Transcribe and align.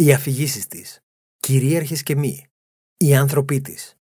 οι 0.00 0.12
αφηγήσεις 0.12 0.66
της, 0.66 1.00
κυρίαρχες 1.40 2.02
και 2.02 2.16
μη, 2.16 2.46
οι 2.96 3.14
άνθρωποι 3.14 3.60
της. 3.60 3.96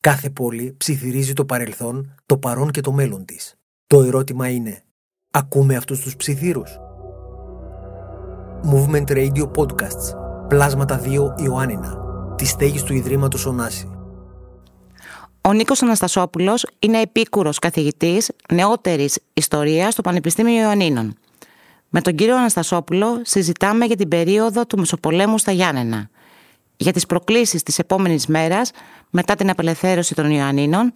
Κάθε 0.00 0.30
πόλη 0.30 0.74
ψιθυρίζει 0.76 1.32
το 1.32 1.44
παρελθόν, 1.44 2.14
το 2.26 2.38
παρόν 2.38 2.70
και 2.70 2.80
το 2.80 2.92
μέλλον 2.92 3.24
της. 3.24 3.54
Το 3.86 4.02
ερώτημα 4.02 4.48
είναι, 4.48 4.82
ακούμε 5.30 5.76
αυτούς 5.76 6.00
τους 6.00 6.16
ψιθύρους; 6.16 6.78
Movement 8.72 9.06
Radio 9.06 9.50
Podcasts, 9.56 10.14
Πλάσματα 10.48 11.00
2 11.04 11.34
Ιωάννινα, 11.42 11.98
τη 12.36 12.44
στέγη 12.44 12.82
του 12.82 12.94
Ιδρύματος 12.94 13.46
Ωνάση. 13.46 13.90
Ο 15.40 15.52
Νίκος 15.52 15.82
Αναστασόπουλος 15.82 16.66
είναι 16.78 17.00
επίκουρος 17.00 17.58
καθηγητής 17.58 18.30
νεότερης 18.52 19.18
ιστορίας 19.34 19.92
στο 19.92 20.02
Πανεπιστήμιο 20.02 20.62
Ιωαννίνων. 20.62 21.14
Με 21.92 22.00
τον 22.00 22.14
κύριο 22.14 22.36
Αναστασόπουλο 22.36 23.20
συζητάμε 23.22 23.84
για 23.84 23.96
την 23.96 24.08
περίοδο 24.08 24.66
του 24.66 24.78
Μεσοπολέμου 24.78 25.38
στα 25.38 25.52
Γιάννενα, 25.52 26.10
για 26.76 26.92
τις 26.92 27.06
προκλήσεις 27.06 27.62
της 27.62 27.78
επόμενης 27.78 28.26
μέρας 28.26 28.70
μετά 29.10 29.34
την 29.34 29.50
απελευθέρωση 29.50 30.14
των 30.14 30.30
Ιωαννίνων, 30.30 30.92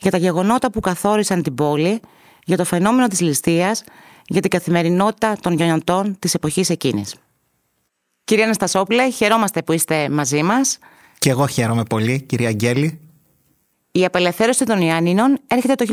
για 0.00 0.10
τα 0.10 0.16
γεγονότα 0.16 0.70
που 0.70 0.80
καθόρισαν 0.80 1.42
την 1.42 1.54
πόλη, 1.54 2.00
για 2.44 2.56
το 2.56 2.64
φαινόμενο 2.64 3.08
της 3.08 3.20
ληστείας, 3.20 3.84
για 4.26 4.40
την 4.40 4.50
καθημερινότητα 4.50 5.36
των 5.40 5.52
γενιωτών 5.52 6.16
της 6.18 6.34
εποχής 6.34 6.70
εκείνης. 6.70 7.14
Κύριε 8.24 8.44
Αναστασόπουλε, 8.44 9.10
χαιρόμαστε 9.10 9.62
που 9.62 9.72
είστε 9.72 10.08
μαζί 10.08 10.42
μας. 10.42 10.78
Και 11.18 11.30
εγώ 11.30 11.46
χαίρομαι 11.46 11.82
πολύ, 11.82 12.20
κυρία 12.20 12.48
Αγγέλη. 12.48 13.00
Η 13.92 14.04
απελευθέρωση 14.04 14.64
των 14.64 14.80
Ιωαννίνων 14.80 15.38
έρχεται 15.46 15.74
το 15.74 15.84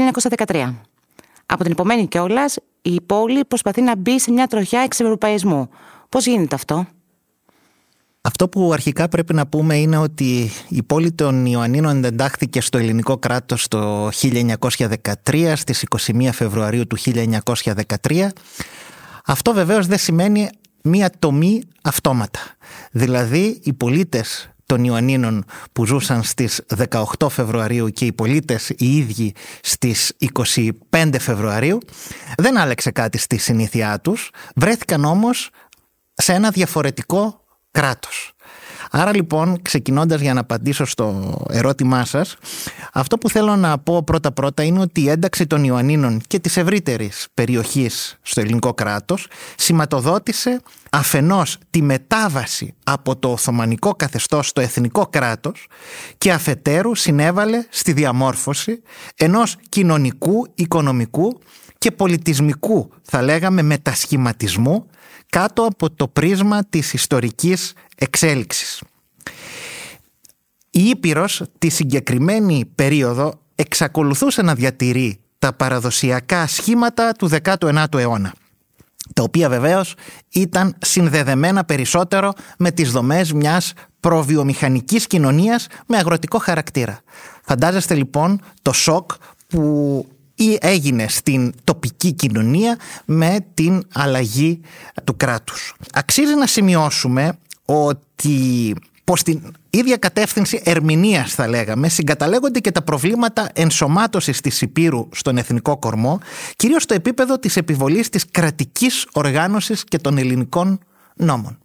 1913. 0.48 0.74
Από 1.46 1.64
την 1.64 1.72
επομένη 1.72 2.08
κιόλας, 2.08 2.58
η 2.86 3.02
πόλη 3.06 3.46
προσπαθεί 3.46 3.82
να 3.82 3.96
μπει 3.96 4.20
σε 4.20 4.32
μια 4.32 4.48
τροχιά 4.48 4.80
εξευρωπαϊσμού. 4.80 5.70
Πώς 6.10 6.26
γίνεται 6.26 6.56
αυτό, 6.56 6.88
αυτό 8.26 8.50
που 8.50 8.74
αρχικά 8.74 9.08
πρέπει 9.08 9.34
να 9.34 9.48
πούμε 9.48 9.78
είναι 9.78 9.98
ότι 9.98 10.50
η 10.70 10.84
πόλη 10.84 11.12
των 11.12 11.46
Ιωαννίνων 11.46 12.04
εντάχθηκε 12.04 12.62
στο 12.62 12.78
ελληνικό 12.78 13.18
κράτος 13.18 13.68
το 13.68 14.10
1913, 15.24 15.54
στις 15.56 15.86
21 16.12 16.30
Φεβρουαρίου 16.32 16.88
του 16.88 16.98
1913. 16.98 18.28
Αυτό 19.26 19.54
βεβαίως 19.54 19.88
δεν 19.88 19.98
σημαίνει 19.98 20.50
μία 20.82 21.12
τομή 21.20 21.64
αυτόματα. 21.84 22.40
Δηλαδή 22.92 23.60
οι 23.64 23.74
πολίτες 23.74 24.50
των 24.66 24.84
Ιωαννίνων 24.84 25.46
που 25.72 25.86
ζούσαν 25.86 26.24
στις 26.24 26.62
18 26.90 27.30
Φεβρουαρίου 27.30 27.90
και 27.90 28.06
οι 28.06 28.14
πολίτες 28.14 28.70
οι 28.70 28.98
ίδιοι 28.98 29.34
στις 29.62 30.14
25 30.92 31.16
Φεβρουαρίου 31.20 31.80
δεν 32.38 32.58
άλλαξε 32.58 32.92
κάτι 32.92 33.18
στη 33.18 33.38
συνήθειά 33.38 34.00
τους, 34.00 34.32
βρέθηκαν 34.56 35.06
όμως 35.06 35.50
σε 36.14 36.34
ένα 36.34 36.50
διαφορετικό 36.50 37.42
κράτος. 37.72 38.35
Άρα 38.98 39.16
λοιπόν, 39.16 39.62
ξεκινώντας 39.62 40.22
για 40.22 40.34
να 40.34 40.40
απαντήσω 40.40 40.86
στο 40.86 41.38
ερώτημά 41.50 42.06
σας, 42.06 42.36
αυτό 42.94 43.18
που 43.18 43.30
θέλω 43.30 43.56
να 43.56 43.78
πω 43.78 44.04
πρώτα-πρώτα 44.04 44.64
είναι 44.64 44.80
ότι 44.80 45.02
η 45.02 45.10
ένταξη 45.10 45.48
των 45.48 45.64
Ιωαννίνων 45.64 46.22
και 46.28 46.40
της 46.40 46.58
ευρύτερης 46.58 47.28
περιοχής 47.34 48.18
στο 48.22 48.42
ελληνικό 48.42 48.74
κράτος 48.74 49.28
σηματοδότησε 49.56 50.62
αφενός 50.90 51.58
τη 51.70 51.82
μετάβαση 51.82 52.74
από 52.84 53.16
το 53.16 53.32
Οθωμανικό 53.32 53.92
καθεστώς 53.96 54.48
στο 54.48 54.62
εθνικό 54.62 55.08
κράτος 55.08 55.68
και 56.18 56.32
αφετέρου 56.32 56.96
συνέβαλε 56.96 57.66
στη 57.70 57.94
διαμόρφωση 57.94 58.82
ενός 59.16 59.58
κοινωνικού, 59.70 60.48
οικονομικού 60.56 61.40
και 61.86 61.92
πολιτισμικού 61.92 62.92
θα 63.04 63.22
λέγαμε 63.22 63.62
μετασχηματισμού 63.62 64.86
κάτω 65.30 65.64
από 65.64 65.90
το 65.90 66.08
πρίσμα 66.08 66.66
της 66.66 66.94
ιστορικής 66.94 67.74
εξέλιξης. 67.96 68.82
Η 70.70 70.84
Ήπειρος 70.84 71.44
τη 71.58 71.70
συγκεκριμένη 71.70 72.72
περίοδο 72.76 73.40
εξακολουθούσε 73.56 74.42
να 74.42 74.56
διατηρεί 74.56 75.20
τα 75.40 75.54
παραδοσιακά 75.54 76.48
σχήματα 76.48 77.12
του 77.12 77.30
19ου 77.44 77.98
αιώνα 77.98 78.34
τα 79.14 79.24
οποία 79.24 79.50
βεβαίως 79.50 79.96
ήταν 80.30 80.76
συνδεδεμένα 80.82 81.64
περισσότερο 81.64 82.34
με 82.58 82.72
τις 82.72 82.92
δομές 82.92 83.34
μιας 83.34 83.74
προβιομηχανικής 84.00 85.08
κοινωνίας 85.08 85.68
με 85.88 85.98
αγροτικό 85.98 86.38
χαρακτήρα. 86.38 87.00
Φαντάζεστε 87.44 87.94
λοιπόν 87.94 88.42
το 88.62 88.72
σοκ 88.72 89.12
που 89.48 90.06
ή 90.36 90.58
έγινε 90.62 91.08
στην 91.08 91.54
τοπική 91.64 92.12
κοινωνία 92.12 92.78
με 93.06 93.46
την 93.54 93.88
αλλαγή 93.94 94.60
του 95.04 95.18
κράτους. 95.18 95.76
Αξίζει 95.94 96.36
να 96.36 96.48
σημειώσουμε 96.48 97.38
ότι 97.66 98.76
πως 99.04 99.20
στην 99.20 99.56
ίδια 99.70 99.98
κατεύθυνση 99.98 100.62
ερμηνείας 100.64 101.34
θα 101.34 101.48
λέγαμε 101.48 101.90
συγκαταλέγονται 101.90 102.60
και 102.60 102.72
τα 102.72 102.82
προβλήματα 102.82 103.50
ενσωμάτωσης 103.54 104.42
της 104.42 104.62
Υπήρου 104.62 105.08
στον 105.12 105.38
εθνικό 105.38 105.78
κορμό 105.78 106.20
κυρίως 106.56 106.84
στο 106.84 106.94
επίπεδο 106.94 107.40
της 107.40 107.58
επιβολής 107.58 108.10
της 108.10 108.26
κρατικής 108.32 109.08
οργάνωσης 109.14 109.84
και 109.84 109.98
των 109.98 110.18
ελληνικών 110.18 110.80
νόμων. 111.16 111.58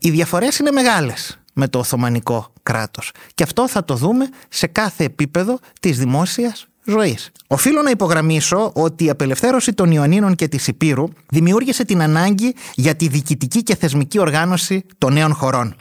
Οι 0.00 0.10
διαφορές 0.10 0.58
είναι 0.58 0.70
μεγάλες 0.70 1.38
με 1.52 1.68
το 1.68 1.78
Οθωμανικό 1.78 2.52
κράτος 2.62 3.12
και 3.34 3.42
αυτό 3.42 3.68
θα 3.68 3.84
το 3.84 3.94
δούμε 3.94 4.28
σε 4.48 4.66
κάθε 4.66 5.04
επίπεδο 5.04 5.58
της 5.80 5.98
δημόσιας 5.98 6.66
ζωής. 6.86 7.30
Οφείλω 7.46 7.82
να 7.82 7.90
υπογραμμίσω 7.90 8.70
ότι 8.74 9.04
η 9.04 9.10
απελευθέρωση 9.10 9.72
των 9.72 9.90
Ιωαννίνων 9.90 10.34
και 10.34 10.48
της 10.48 10.66
Υπήρου 10.66 11.08
δημιούργησε 11.28 11.84
την 11.84 12.02
ανάγκη 12.02 12.54
για 12.74 12.94
τη 12.94 13.08
διοικητική 13.08 13.62
και 13.62 13.76
θεσμική 13.76 14.18
οργάνωση 14.18 14.84
των 14.98 15.12
νέων 15.12 15.34
χωρών. 15.34 15.76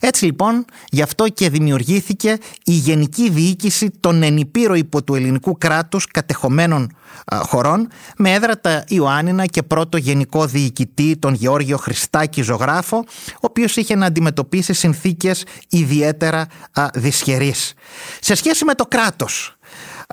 Έτσι 0.00 0.24
λοιπόν, 0.24 0.64
γι' 0.90 1.02
αυτό 1.02 1.28
και 1.28 1.50
δημιουργήθηκε 1.50 2.38
η 2.64 2.72
Γενική 2.72 3.30
Διοίκηση 3.30 3.90
των 4.00 4.22
ενυπήρω 4.22 4.74
υπό 4.74 5.02
του 5.02 5.14
ελληνικού 5.14 5.58
κράτους 5.58 6.06
κατεχομένων 6.06 6.96
χωρών 7.42 7.88
με 8.16 8.32
έδρα 8.32 8.60
τα 8.60 8.84
Ιωάννινα 8.88 9.46
και 9.46 9.62
πρώτο 9.62 9.96
Γενικό 9.96 10.46
Διοικητή 10.46 11.16
τον 11.16 11.34
Γεώργιο 11.34 11.76
Χριστάκη 11.76 12.42
Ζωγράφο, 12.42 12.96
ο 13.28 13.40
οποίος 13.40 13.76
είχε 13.76 13.94
να 13.94 14.06
αντιμετωπίσει 14.06 14.72
συνθήκες 14.72 15.44
ιδιαίτερα 15.68 16.46
δυσχερείς. 16.94 17.72
Σε 18.20 18.34
σχέση 18.34 18.64
με 18.64 18.74
το 18.74 18.84
κράτος, 18.84 19.57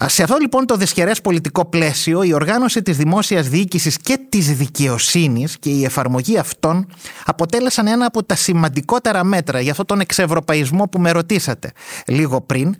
σε 0.01 0.23
αυτό 0.23 0.37
λοιπόν 0.37 0.65
το 0.65 0.75
δυσχερές 0.75 1.21
πολιτικό 1.21 1.65
πλαίσιο 1.65 2.23
η 2.23 2.33
οργάνωση 2.33 2.81
της 2.81 2.97
δημόσιας 2.97 3.49
διοίκησης 3.49 3.97
και 3.97 4.19
της 4.29 4.55
δικαιοσύνης 4.55 5.57
και 5.59 5.69
η 5.69 5.83
εφαρμογή 5.83 6.37
αυτών 6.37 6.87
αποτέλεσαν 7.25 7.87
ένα 7.87 8.05
από 8.05 8.23
τα 8.23 8.35
σημαντικότερα 8.35 9.23
μέτρα 9.23 9.59
για 9.59 9.71
αυτόν 9.71 9.85
τον 9.85 9.99
εξευρωπαϊσμό 9.99 10.83
που 10.83 10.99
με 10.99 11.11
ρωτήσατε 11.11 11.71
λίγο 12.07 12.41
πριν 12.41 12.75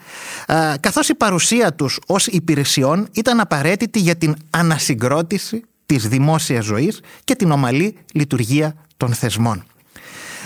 καθώς 0.80 1.10
η 1.10 1.16
παρουσία 1.16 1.74
τους 1.74 2.00
ως 2.08 2.28
υπηρεσιών 2.28 3.08
ήταν 3.12 3.40
απαραίτητη 3.40 4.00
για 4.00 4.16
την 4.16 4.36
ανασυγκρότηση 4.50 5.64
της 5.86 6.08
δημόσιας 6.08 6.66
ζωής 6.66 7.00
και 7.24 7.36
την 7.36 7.52
ομαλή 7.52 7.98
λειτουργία 8.14 8.76
των 8.98 9.14
θεσμών. 9.14 9.64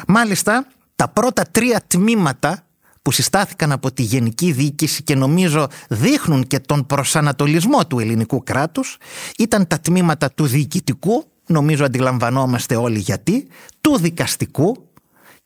Μάλιστα, 0.07 0.68
τα 0.95 1.07
πρώτα 1.07 1.44
τρία 1.51 1.81
τμήματα 1.88 2.63
που 3.09 3.15
συστάθηκαν 3.15 3.71
από 3.71 3.91
τη 3.91 4.01
Γενική 4.01 4.51
Διοίκηση 4.51 5.03
και 5.03 5.15
νομίζω 5.15 5.67
δείχνουν 5.89 6.47
και 6.47 6.59
τον 6.59 6.85
προσανατολισμό 6.85 7.88
του 7.88 8.00
ελληνικού 8.00 8.44
κράτους 8.44 8.97
ήταν 9.38 9.67
τα 9.67 9.79
τμήματα 9.79 10.31
του 10.31 10.45
διοικητικού, 10.45 11.25
νομίζω 11.45 11.85
αντιλαμβανόμαστε 11.85 12.75
όλοι 12.75 13.00
γιατί, 13.00 13.47
του 13.81 13.97
δικαστικού 13.97 14.88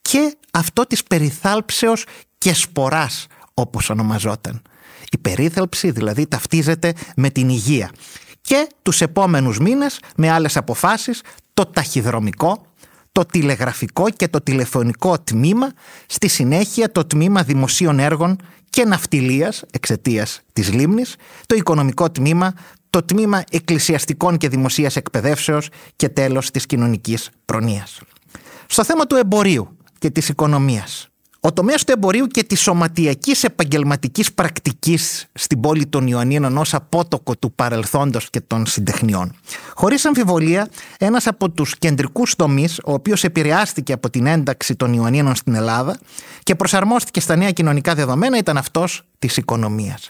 και 0.01 0.36
αυτό 0.51 0.86
της 0.88 1.04
περιθάλψεως 1.04 2.06
και 2.38 2.54
σποράς 2.54 3.27
όπως 3.54 3.89
ονομαζόταν. 3.89 4.62
Η 5.12 5.18
περίθαλψη 5.18 5.92
δηλαδή 5.92 6.27
ταυτίζεται 6.27 6.94
με 7.15 7.30
την 7.30 7.50
υγεία. 7.50 7.92
Και 8.42 8.69
τους 8.81 9.01
επόμενους 9.01 9.60
μήνες 9.60 10.00
με 10.15 10.30
άλλες 10.30 10.57
αποφάσεις 10.57 11.21
το 11.54 11.65
ταχυδρομικό 11.65 12.65
το 13.13 13.25
τηλεγραφικό 13.25 14.10
και 14.10 14.27
το 14.27 14.42
τηλεφωνικό 14.42 15.19
τμήμα, 15.19 15.71
στη 16.06 16.27
συνέχεια 16.27 16.92
το 16.92 17.06
τμήμα 17.06 17.44
δημοσίων 17.44 18.00
έργων 18.00 18.38
και 18.69 18.86
ναυτιλίας 18.86 19.63
εξαιτίας 19.71 20.42
της 20.54 20.74
λίμνης, 20.74 21.15
το 21.45 21.56
οικονομικό 21.56 22.12
τμήμα, 22.12 22.54
το 22.89 23.04
τμήμα 23.04 23.44
εκκλησιαστικών 23.50 24.38
και 24.38 24.50
δημοσίας 24.50 24.95
εκπαιδεύσεως 24.95 25.69
και 25.95 26.10
τέλος 26.10 26.51
της 26.51 26.65
κοινωνικής 26.65 27.30
προνοίας. 27.45 28.01
Στο 28.68 28.83
θέμα 28.83 29.06
του 29.06 29.15
εμπορίου 29.15 29.77
και 30.00 30.10
της 30.10 30.30
οικονομίας. 30.30 31.07
Ο 31.45 31.54
τομέας 31.54 31.84
του 31.84 31.92
εμπορίου 31.92 32.28
και 32.28 32.44
της 32.44 32.62
σωματιακής 32.62 33.44
επαγγελματικής 33.44 34.34
πρακτικής 34.34 35.25
στην 35.34 35.60
πόλη 35.60 35.86
των 35.86 36.07
Ιωαννίνων 36.07 36.57
ως 36.57 36.74
απότοκο 36.74 37.36
του 37.36 37.51
παρελθόντος 37.51 38.30
και 38.30 38.42
των 38.42 38.66
συντεχνιών. 38.66 39.36
Χωρίς 39.75 40.06
αμφιβολία, 40.06 40.68
ένας 40.98 41.28
από 41.28 41.50
τους 41.50 41.78
κεντρικούς 41.78 42.36
τομείς, 42.36 42.80
ο 42.86 42.94
οποίος 42.94 43.24
επηρεάστηκε 43.24 43.94
από 43.94 44.10
την 44.10 44.25
ένταξη 44.25 44.75
των 44.75 44.94
Ιωαννίνων 44.94 45.36
στην 45.36 45.56
Ελλάδα 45.56 45.98
και 46.44 46.56
προσαρμόστηκε 46.56 47.19
στα 47.19 47.36
νέα 47.36 47.51
κοινωνικά 47.51 47.96
δεδομένα, 47.96 48.38
ήταν 48.38 48.57
αυτός 48.57 49.01
της 49.19 49.38
οικονομίας. 49.38 50.10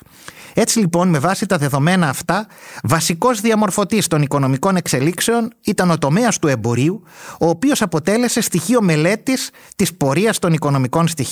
Έτσι 0.53 0.79
λοιπόν, 0.79 1.09
με 1.09 1.19
βάση 1.19 1.45
τα 1.45 1.57
δεδομένα 1.57 2.09
αυτά, 2.09 2.47
βασικός 2.83 3.41
διαμορφωτής 3.41 4.07
των 4.07 4.21
οικονομικών 4.21 4.75
εξελίξεων 4.75 5.53
ήταν 5.61 5.91
ο 5.91 5.97
τομέας 5.97 6.39
του 6.39 6.47
εμπορίου, 6.47 7.03
ο 7.39 7.47
οποίος 7.47 7.81
αποτέλεσε 7.81 8.41
στοιχείο 8.41 8.81
μελέτης 8.81 9.49
της 9.75 9.93
πορείας 9.93 10.39
των 10.39 10.53
οικονομικών 10.53 11.07
στοιχείων. 11.07 11.22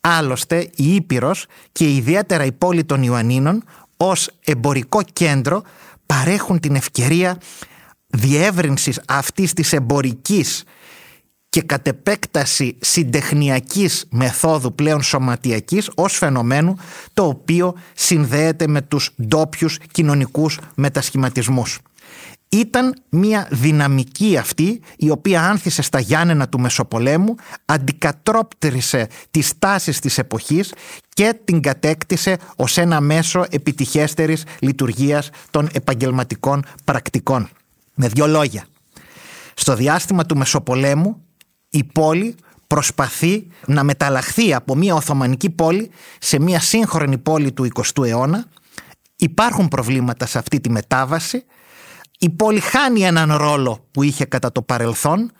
Άλλωστε, 0.00 0.70
η 0.76 0.94
Ήπειρος 0.94 1.46
και 1.72 1.94
ιδιαίτερα 1.94 2.44
η 2.44 2.52
πόλη 2.52 2.84
των 2.84 3.02
Ιωαννίνων 3.02 3.64
ως 3.96 4.30
εμπορικό 4.44 5.02
κέντρο 5.12 5.62
παρέχουν 6.06 6.60
την 6.60 6.74
ευκαιρία 6.74 7.38
διεύρυνσης 8.06 9.00
αυτής 9.06 9.52
της 9.52 9.72
εμπορικής 9.72 10.64
και 11.48 11.62
κατ' 11.62 11.86
επέκταση 11.86 12.76
συντεχνιακής 12.80 14.06
μεθόδου 14.10 14.74
πλέον 14.74 15.02
σωματιακής 15.02 15.90
ως 15.94 16.16
φαινομένου 16.16 16.76
το 17.14 17.26
οποίο 17.26 17.74
συνδέεται 17.94 18.66
με 18.66 18.80
τους 18.80 19.10
ντόπιους 19.22 19.78
κοινωνικούς 19.92 20.58
μετασχηματισμούς. 20.74 21.78
Ήταν 22.48 22.94
μια 23.08 23.48
δυναμική 23.50 24.36
αυτή 24.36 24.80
η 24.96 25.10
οποία 25.10 25.42
άνθησε 25.42 25.82
στα 25.82 26.00
Γιάννενα 26.00 26.48
του 26.48 26.60
Μεσοπολέμου, 26.60 27.34
αντικατρόπτρισε 27.64 29.08
τις 29.30 29.58
τάσεις 29.58 30.00
της 30.00 30.18
εποχής 30.18 30.74
και 31.14 31.34
την 31.44 31.60
κατέκτησε 31.60 32.38
ως 32.56 32.78
ένα 32.78 33.00
μέσο 33.00 33.46
επιτυχέστερης 33.50 34.44
λειτουργίας 34.58 35.30
των 35.50 35.68
επαγγελματικών 35.72 36.64
πρακτικών. 36.84 37.48
Με 37.94 38.08
δύο 38.08 38.26
λόγια. 38.26 38.66
Στο 39.54 39.74
διάστημα 39.74 40.26
του 40.26 40.36
Μεσοπολέμου 40.36 41.22
η 41.70 41.84
πόλη 41.84 42.34
προσπαθεί 42.66 43.46
να 43.66 43.82
μεταλλαχθεί 43.82 44.54
από 44.54 44.74
μια 44.74 44.94
Οθωμανική 44.94 45.50
πόλη 45.50 45.90
σε 46.18 46.40
μια 46.40 46.60
σύγχρονη 46.60 47.18
πόλη 47.18 47.52
του 47.52 47.68
20ου 47.74 48.06
αιώνα. 48.06 48.44
Υπάρχουν 49.16 49.68
προβλήματα 49.68 50.26
σε 50.26 50.38
αυτή 50.38 50.60
τη 50.60 50.70
μετάβαση. 50.70 51.44
Η 52.18 52.30
πόλη 52.30 52.60
χάνει 52.60 53.00
έναν 53.00 53.36
ρόλο 53.36 53.84
που 53.90 54.02
είχε 54.02 54.24
κατά 54.24 54.52
το 54.52 54.62
παρελθόν. 54.62 55.32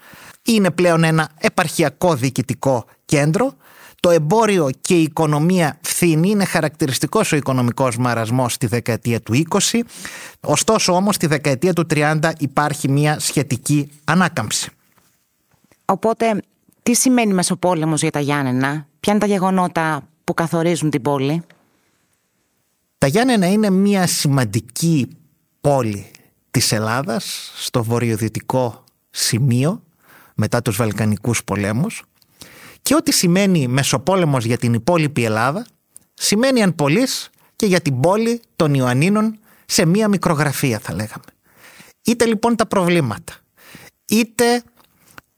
Είναι 0.43 0.70
πλέον 0.70 1.05
ένα 1.05 1.28
επαρχιακό 1.38 2.14
διοικητικό 2.14 2.84
κέντρο. 3.05 3.55
Το 4.00 4.11
εμπόριο 4.11 4.70
και 4.81 4.94
η 4.94 5.02
οικονομία 5.02 5.78
φθήνει, 5.81 6.31
είναι 6.31 6.44
χαρακτηριστικός 6.44 7.32
ο 7.32 7.37
οικονομικός 7.37 7.96
μαρασμός 7.96 8.52
στη 8.52 8.67
δεκαετία 8.67 9.20
του 9.20 9.44
20. 9.70 9.81
Ωστόσο 10.40 10.93
όμως 10.93 11.14
στη 11.14 11.26
δεκαετία 11.26 11.73
του 11.73 11.87
30 11.90 12.32
υπάρχει 12.38 12.88
μια 12.88 13.19
σχετική 13.19 13.90
ανάκαμψη. 14.05 14.70
Οπότε, 15.84 16.43
τι 16.82 16.94
σημαίνει 16.94 17.32
Μεσοπόλεμος 17.32 18.00
για 18.00 18.11
τα 18.11 18.20
Γιάννενα, 18.20 18.87
ποια 19.00 19.12
είναι 19.12 19.20
τα 19.20 19.26
γεγονότα 19.26 20.08
που 20.25 20.34
καθορίζουν 20.34 20.90
την 20.90 21.02
πόλη; 21.02 21.43
Τα 22.99 23.06
Γιάννενα 23.06 23.46
είναι 23.46 23.70
μια 23.70 24.06
σημαντική 24.06 25.08
πόλη 25.61 26.11
της 26.56 26.73
Ελλάδας 26.73 27.53
στο 27.56 27.85
βορειοδυτικό 27.85 28.85
σημείο 29.11 29.82
μετά 30.35 30.62
τους 30.62 30.76
Βαλκανικούς 30.76 31.44
πολέμους 31.44 32.05
και 32.82 32.94
ό,τι 32.94 33.12
σημαίνει 33.12 33.69
Μεσοπόλεμος 33.69 34.44
για 34.44 34.56
την 34.58 34.75
υπόλοιπη 34.75 35.25
Ελλάδα 35.25 35.67
σημαίνει 36.14 36.62
αν 36.62 36.75
πολλής 36.75 37.31
και 37.56 37.67
για 37.67 37.81
την 37.81 38.00
πόλη 38.00 38.41
των 38.56 38.75
Ιωαννίνων 38.75 39.38
σε 39.67 39.85
μία 39.87 40.08
μικρογραφία 40.08 40.79
θα 40.79 40.94
λέγαμε. 40.94 41.25
Είτε 42.03 42.25
λοιπόν 42.25 42.56
τα 42.56 42.67
προβλήματα, 42.67 43.35
είτε 44.06 44.62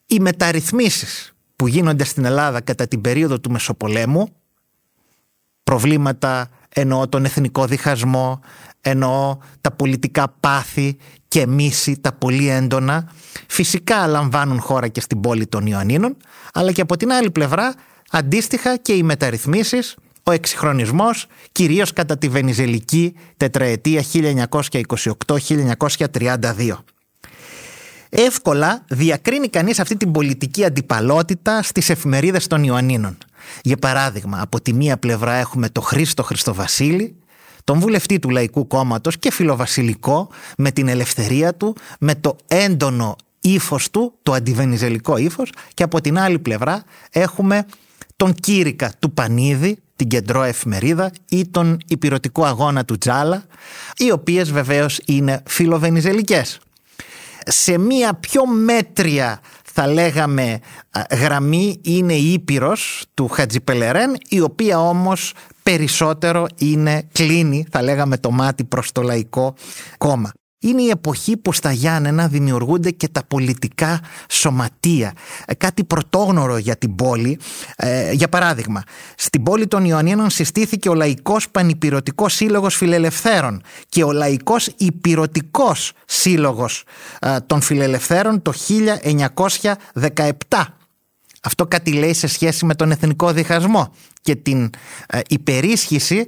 οι 0.07 0.21
μεταρρυθμίσεις 0.21 1.33
που 1.57 1.67
γίνονται 1.67 2.05
στην 2.05 2.25
Ελλάδα 2.25 2.61
κατά 2.61 2.89
την 2.89 3.01
περίοδο 3.01 3.41
του 3.41 3.51
Μεσοπολέμου, 3.51 4.33
προβλήματα 5.65 6.51
εννοώ 6.81 7.09
τον 7.09 7.25
εθνικό 7.25 7.67
διχασμό, 7.67 8.41
εννοώ 8.81 9.37
τα 9.61 9.71
πολιτικά 9.71 10.35
πάθη 10.41 10.97
και 11.29 11.47
μίση, 11.47 11.99
τα 12.01 12.13
πολύ 12.13 12.49
έντονα, 12.49 13.13
φυσικά 13.47 14.07
λαμβάνουν 14.07 14.61
χώρα 14.61 14.89
και 14.89 15.01
στην 15.01 15.21
πόλη 15.21 15.47
των 15.47 15.67
Ιωαννίνων, 15.67 16.17
αλλά 16.53 16.73
και 16.73 16.81
από 16.81 16.97
την 16.97 17.13
άλλη 17.13 17.31
πλευρά 17.31 17.75
αντίστοιχα 18.11 18.77
και 18.77 18.93
οι 18.93 19.03
μεταρρυθμίσεις, 19.03 19.97
ο 20.23 20.33
εξυγχρονισμός, 20.33 21.27
κυρίως 21.53 21.93
κατά 21.93 22.19
τη 22.19 22.29
Βενιζελική 22.29 23.15
τετραετία 23.37 24.03
1928-1932 24.13 24.45
εύκολα 28.09 28.85
διακρίνει 28.89 29.49
κανείς 29.49 29.81
αυτή 29.81 29.97
την 29.97 30.13
πολιτική 30.13 30.65
αντιπαλότητα 30.65 31.63
στις 31.63 31.91
εφημερίδες 31.91 32.47
των 32.47 32.65
Ιωαννίνων. 32.65 33.19
Για 33.63 33.77
παράδειγμα, 33.77 34.41
από 34.41 34.61
τη 34.61 34.73
μία 34.73 34.97
πλευρά 34.97 35.35
έχουμε 35.35 35.69
το 35.69 35.81
Χρήστο 35.81 36.23
Χριστοβασίλη, 36.23 37.17
τον 37.65 37.79
βουλευτή 37.79 38.19
του 38.19 38.31
Λαϊκού 38.31 38.67
Κόμματος 38.67 39.19
και 39.19 39.33
φιλοβασιλικό 39.33 40.29
με 40.57 40.71
την 40.71 40.89
ελευθερία 40.89 41.55
του, 41.55 41.77
με 42.01 42.15
το 42.15 42.37
έντονο 42.47 43.17
ύφος 43.41 43.91
του, 43.91 44.13
το 44.23 44.33
αντιβενιζελικό 44.33 45.17
ύφος, 45.17 45.53
και 45.75 45.83
από 45.83 46.01
την 46.01 46.19
άλλη 46.19 46.39
πλευρά 46.39 46.85
έχουμε 47.11 47.67
τον 48.17 48.35
Κύρικα 48.35 48.93
του 48.99 49.13
Πανίδη, 49.13 49.79
την 49.97 50.09
κεντρό 50.09 50.43
εφημερίδα 50.43 51.13
ή 51.29 51.47
τον 51.47 51.79
υπηρετικό 51.87 52.45
αγώνα 52.45 52.85
του 52.85 52.99
Τζάλα, 52.99 53.45
οι 53.97 54.11
οποίες 54.11 54.53
βεβαίως 54.53 55.01
είναι 55.05 55.43
φιλοβενιζελικές. 55.47 56.59
Σε 57.47 57.79
μία 57.79 58.15
πιο 58.15 58.47
μέτρια 58.47 59.41
θα 59.81 59.87
λέγαμε 59.87 60.59
γραμμή 61.11 61.81
είναι 61.83 62.15
η 62.15 62.33
Ήπειρος 62.33 63.05
του 63.15 63.29
Χατζιπελερέν 63.29 64.17
η 64.29 64.41
οποία 64.41 64.81
όμως 64.81 65.35
περισσότερο 65.63 66.47
είναι 66.59 67.09
κλείνει 67.13 67.67
θα 67.71 67.83
λέγαμε 67.83 68.19
το 68.19 68.31
μάτι 68.31 68.65
προς 68.65 68.93
το 68.93 69.03
λαϊκό 69.03 69.55
κόμμα. 69.99 70.33
Είναι 70.61 70.83
η 70.83 70.89
εποχή 70.89 71.37
που 71.37 71.53
στα 71.53 71.73
Γιάννενα 71.73 72.29
δημιουργούνται 72.29 72.91
και 72.91 73.09
τα 73.09 73.23
πολιτικά 73.23 74.01
σωματεία. 74.29 75.13
Ε, 75.47 75.55
κάτι 75.55 75.85
πρωτόγνωρο 75.85 76.57
για 76.57 76.77
την 76.77 76.95
πόλη. 76.95 77.39
Ε, 77.77 78.13
για 78.13 78.29
παράδειγμα, 78.29 78.83
στην 79.17 79.43
πόλη 79.43 79.67
των 79.67 79.85
Ιωαννίνων 79.85 80.31
συστήθηκε 80.31 80.89
ο 80.89 80.95
Λαϊκός 80.95 81.51
Πανυπηρωτικός 81.51 82.35
Σύλλογος 82.35 82.77
Φιλελευθέρων 82.77 83.63
και 83.89 84.05
ο 84.05 84.13
Λαϊκός 84.13 84.67
Υπηρωτικός 84.77 85.93
Σύλλογος 86.07 86.85
ε, 87.19 87.37
των 87.47 87.61
Φιλελευθέρων 87.61 88.43
το 88.43 88.53
1917. 89.95 90.33
Αυτό 91.43 91.67
κάτι 91.67 91.93
λέει 91.93 92.15
σε 92.15 92.27
σχέση 92.27 92.65
με 92.65 92.75
τον 92.75 92.91
εθνικό 92.91 93.33
διχασμό 93.33 93.93
και 94.21 94.35
την 94.35 94.71
υπερίσχυση 95.29 96.27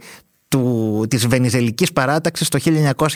του, 0.51 1.07
της 1.09 1.27
Βενιζελικής 1.27 1.93
παράταξης 1.93 2.49
το 2.49 2.59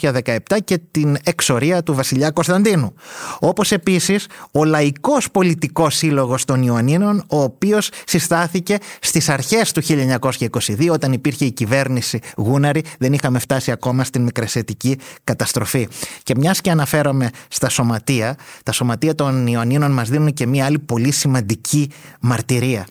1917 0.01 0.39
και 0.65 0.79
την 0.91 1.17
εξορία 1.25 1.83
του 1.83 1.95
βασιλιά 1.95 2.31
Κωνσταντίνου. 2.31 2.95
Όπως 3.39 3.73
επίσης 3.73 4.27
ο 4.53 4.65
Λαϊκός 4.65 5.31
Πολιτικός 5.31 5.97
Σύλλογος 5.97 6.45
των 6.45 6.63
Ιωαννίνων 6.63 7.25
ο 7.29 7.43
οποίος 7.43 7.91
συστάθηκε 8.07 8.79
στις 9.01 9.29
αρχές 9.29 9.73
του 9.73 9.83
1922 9.83 10.89
όταν 10.91 11.13
υπήρχε 11.13 11.45
η 11.45 11.53
κυβέρνηση 11.53 12.19
Γούναρη 12.37 12.85
δεν 12.99 13.13
είχαμε 13.13 13.39
φτάσει 13.39 13.71
ακόμα 13.71 14.05
στην 14.05 14.23
μικρασιατική 14.23 14.99
καταστροφή. 15.25 15.89
Και 16.23 16.35
μιας 16.37 16.61
και 16.61 16.71
αναφέρομαι 16.71 17.31
στα 17.49 17.69
σωματεία, 17.69 18.37
τα 18.63 18.73
σωματεία 18.73 19.15
των 19.15 19.47
Ιωαννίνων 19.47 19.91
μας 19.91 20.09
δίνουν 20.09 20.33
και 20.33 20.47
μια 20.47 20.65
άλλη 20.65 20.79
πολύ 20.79 21.11
σημαντική 21.11 21.91
μαρτυρία. 22.21 22.87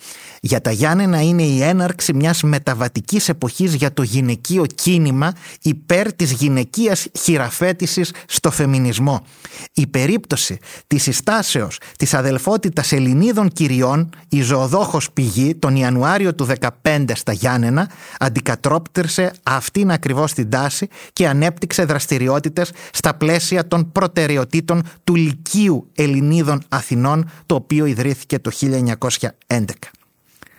Για 0.45 0.61
τα 0.61 0.71
Γιάννενα 0.71 1.21
είναι 1.21 1.43
η 1.43 1.61
έναρξη 1.61 2.13
μιας 2.13 2.43
μεταβατικής 2.43 3.29
εποχής 3.29 3.75
για 3.75 3.93
το 3.93 4.03
γυναικείο 4.03 4.31
κίνημα 4.75 5.33
υπέρ 5.61 6.13
της 6.13 6.31
γυναικείας 6.31 7.07
χειραφέτησης 7.19 8.13
στο 8.27 8.51
φεμινισμό. 8.51 9.25
Η 9.73 9.87
περίπτωση 9.87 10.59
της 10.87 11.03
συστάσεως 11.03 11.79
της 11.97 12.13
αδελφότητας 12.13 12.91
Ελληνίδων 12.91 13.49
κυριών, 13.49 14.09
η 14.29 14.41
ζωοδόχος 14.41 15.11
πηγή, 15.11 15.55
τον 15.55 15.75
Ιανουάριο 15.75 16.35
του 16.35 16.47
2015 16.83 17.15
στα 17.15 17.33
Γιάννενα, 17.33 17.89
αντικατρόπτυρσε 18.19 19.31
αυτήν 19.43 19.91
ακριβώς 19.91 20.33
την 20.33 20.49
τάση 20.49 20.87
και 21.13 21.27
ανέπτυξε 21.27 21.85
δραστηριότητες 21.85 22.71
στα 22.91 23.13
πλαίσια 23.13 23.67
των 23.67 23.91
προτεραιοτήτων 23.91 24.83
του 25.03 25.15
Λυκείου 25.15 25.89
Ελληνίδων 25.95 26.63
Αθηνών, 26.69 27.29
το 27.45 27.55
οποίο 27.55 27.85
ιδρύθηκε 27.85 28.39
το 28.39 28.51
1911. 29.47 29.65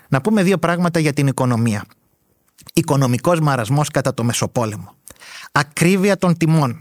Να 0.09 0.21
πούμε 0.21 0.43
δύο 0.43 0.59
πράγματα 0.59 0.99
για 0.99 1.13
την 1.13 1.27
οικονομία. 1.27 1.85
Οικονομικός 2.73 3.41
μαρασμός 3.41 3.89
κατά 3.89 4.15
το 4.15 4.25
Μεσοπόλεμο. 4.25 4.95
Ακρίβεια 5.53 6.17
των 6.17 6.37
τιμών. 6.37 6.81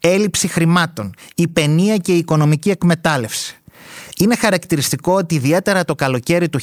Έλλειψη 0.00 0.48
χρημάτων. 0.48 1.14
Υπενία 1.34 1.96
και 1.96 2.12
οικονομική 2.12 2.70
εκμετάλλευση. 2.70 3.60
Είναι 4.18 4.36
χαρακτηριστικό 4.36 5.12
ότι 5.12 5.34
ιδιαίτερα 5.34 5.84
το 5.84 5.94
καλοκαίρι 5.94 6.48
του 6.48 6.60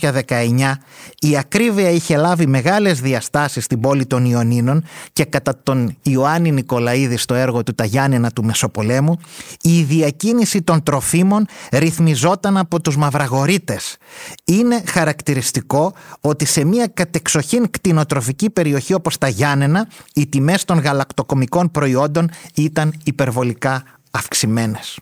1919 0.00 0.72
η 1.18 1.36
ακρίβεια 1.36 1.90
είχε 1.90 2.16
λάβει 2.16 2.46
μεγάλες 2.46 3.00
διαστάσεις 3.00 3.64
στην 3.64 3.80
πόλη 3.80 4.06
των 4.06 4.24
Ιωνίνων 4.24 4.84
και 5.12 5.24
κατά 5.24 5.56
τον 5.62 5.96
Ιωάννη 6.02 6.50
Νικολαίδη 6.50 7.16
στο 7.16 7.34
έργο 7.34 7.62
του 7.62 7.74
«Τα 7.74 7.84
Γιάννενα 7.84 8.30
του 8.30 8.44
Μεσοπολέμου» 8.44 9.18
η 9.62 9.82
διακίνηση 9.82 10.62
των 10.62 10.82
τροφίμων 10.82 11.46
ρυθμιζόταν 11.72 12.56
από 12.56 12.80
τους 12.80 12.96
μαυραγορείτες. 12.96 13.96
Είναι 14.44 14.82
χαρακτηριστικό 14.86 15.94
ότι 16.20 16.44
σε 16.44 16.64
μια 16.64 16.86
κατεξοχήν 16.86 17.70
κτηνοτροφική 17.70 18.50
περιοχή 18.50 18.94
όπως 18.94 19.18
τα 19.18 19.28
Γιάννενα 19.28 19.88
οι 20.14 20.26
τιμές 20.26 20.64
των 20.64 20.78
γαλακτοκομικών 20.78 21.70
προϊόντων 21.70 22.30
ήταν 22.54 22.94
υπερβολικά 23.04 23.82
αυξημένες. 24.10 24.98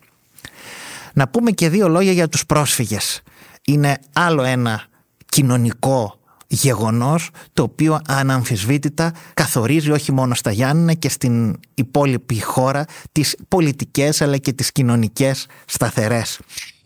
Να 1.17 1.27
πούμε 1.27 1.51
και 1.51 1.69
δύο 1.69 1.87
λόγια 1.87 2.11
για 2.11 2.27
τους 2.29 2.45
πρόσφυγες. 2.45 3.21
Είναι 3.65 3.99
άλλο 4.13 4.43
ένα 4.43 4.83
κοινωνικό 5.25 6.19
γεγονός 6.47 7.29
το 7.53 7.63
οποίο 7.63 7.99
αναμφισβήτητα 8.07 9.13
καθορίζει 9.33 9.91
όχι 9.91 10.11
μόνο 10.11 10.33
στα 10.33 10.51
Γιάννενα 10.51 10.93
και 10.93 11.09
στην 11.09 11.59
υπόλοιπη 11.73 12.41
χώρα 12.41 12.85
τις 13.11 13.35
πολιτικές 13.47 14.21
αλλά 14.21 14.37
και 14.37 14.53
τις 14.53 14.71
κοινωνικές 14.71 15.45
σταθερές. 15.65 16.39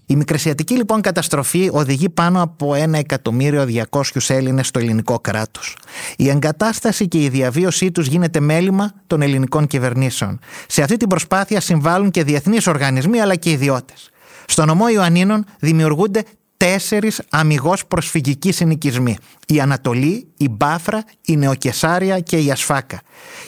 Η 0.05 0.15
μικρασιατική 0.15 0.75
λοιπόν 0.75 1.01
καταστροφή 1.01 1.69
οδηγεί 1.71 2.09
πάνω 2.09 2.41
από 2.41 2.75
ένα 2.75 2.97
εκατομμύριο 2.97 3.65
διακόσιους 3.65 4.29
Έλληνες 4.29 4.67
στο 4.67 4.79
ελληνικό 4.79 5.19
κράτος. 5.19 5.77
Η 6.17 6.29
εγκατάσταση 6.29 7.07
και 7.07 7.23
η 7.23 7.29
διαβίωσή 7.29 7.91
τους 7.91 8.07
γίνεται 8.07 8.39
μέλημα 8.39 8.93
των 9.07 9.21
ελληνικών 9.21 9.67
κυβερνήσεων. 9.67 10.39
Σε 10.67 10.81
αυτή 10.81 10.97
την 10.97 11.07
προσπάθεια 11.07 11.61
συμβάλλουν 11.61 12.11
και 12.11 12.23
διεθνείς 12.23 12.67
οργανισμοί 12.67 13.19
αλλά 13.19 13.35
και 13.35 13.51
ιδιώτες. 13.51 14.11
Στο 14.45 14.65
νομό 14.65 14.87
Ιωαννίνων 14.87 15.45
δημιουργούνται 15.59 16.23
τέσσερις 16.57 17.21
αμυγός 17.29 17.85
προσφυγικοί 17.85 18.51
συνοικισμοί. 18.51 19.17
Η 19.47 19.59
Ανατολή, 19.59 20.27
η 20.37 20.49
Μπάφρα, 20.49 21.03
η 21.25 21.37
Νεοκεσάρια 21.37 22.19
και 22.19 22.37
η 22.37 22.51
Ασφάκα. 22.51 23.01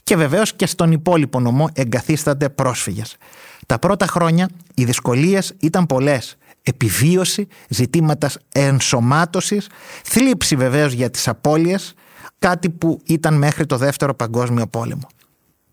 Και 0.04 0.16
βεβαίως 0.16 0.54
και 0.54 0.66
στον 0.66 0.92
υπόλοιπο 0.92 1.40
νομό 1.40 1.70
εγκαθίστανται 1.74 2.50
πρόσφυγες. 2.50 3.18
Τα 3.66 3.80
πρώτα 3.80 4.08
χρόνια 4.08 4.50
οι 4.74 4.84
δυσκολίες 4.84 5.54
ήταν 5.60 5.86
πολλές. 5.86 6.38
Επιβίωση, 6.64 7.48
ζητήματας 7.70 8.38
ενσωμάτωσης, 8.52 9.68
θλίψη 10.04 10.56
βεβαίως 10.56 10.94
για 10.94 11.10
τις 11.10 11.28
απώλειες, 11.28 11.94
κάτι 12.40 12.70
που 12.70 13.02
ήταν 13.06 13.34
μέχρι 13.34 13.66
το 13.66 13.78
δεύτερο 13.78 14.14
παγκόσμιο 14.14 14.68
πόλεμο. 14.68 15.08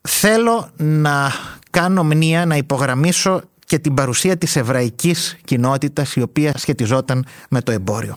Θέλω 0.01 0.71
να 0.77 1.33
κάνω 1.71 2.05
μνήα, 2.05 2.47
να 2.47 2.57
υπογραμμίσω 2.57 3.43
και 3.71 3.79
την 3.79 3.95
παρουσία 3.95 4.37
της 4.37 4.57
εβραϊκής 4.57 5.37
κοινότητας 5.45 6.15
η 6.15 6.23
οποία 6.23 6.53
σχετιζόταν 6.57 7.25
με 7.51 7.63
το 7.63 7.73
εμπόριο. 7.73 8.17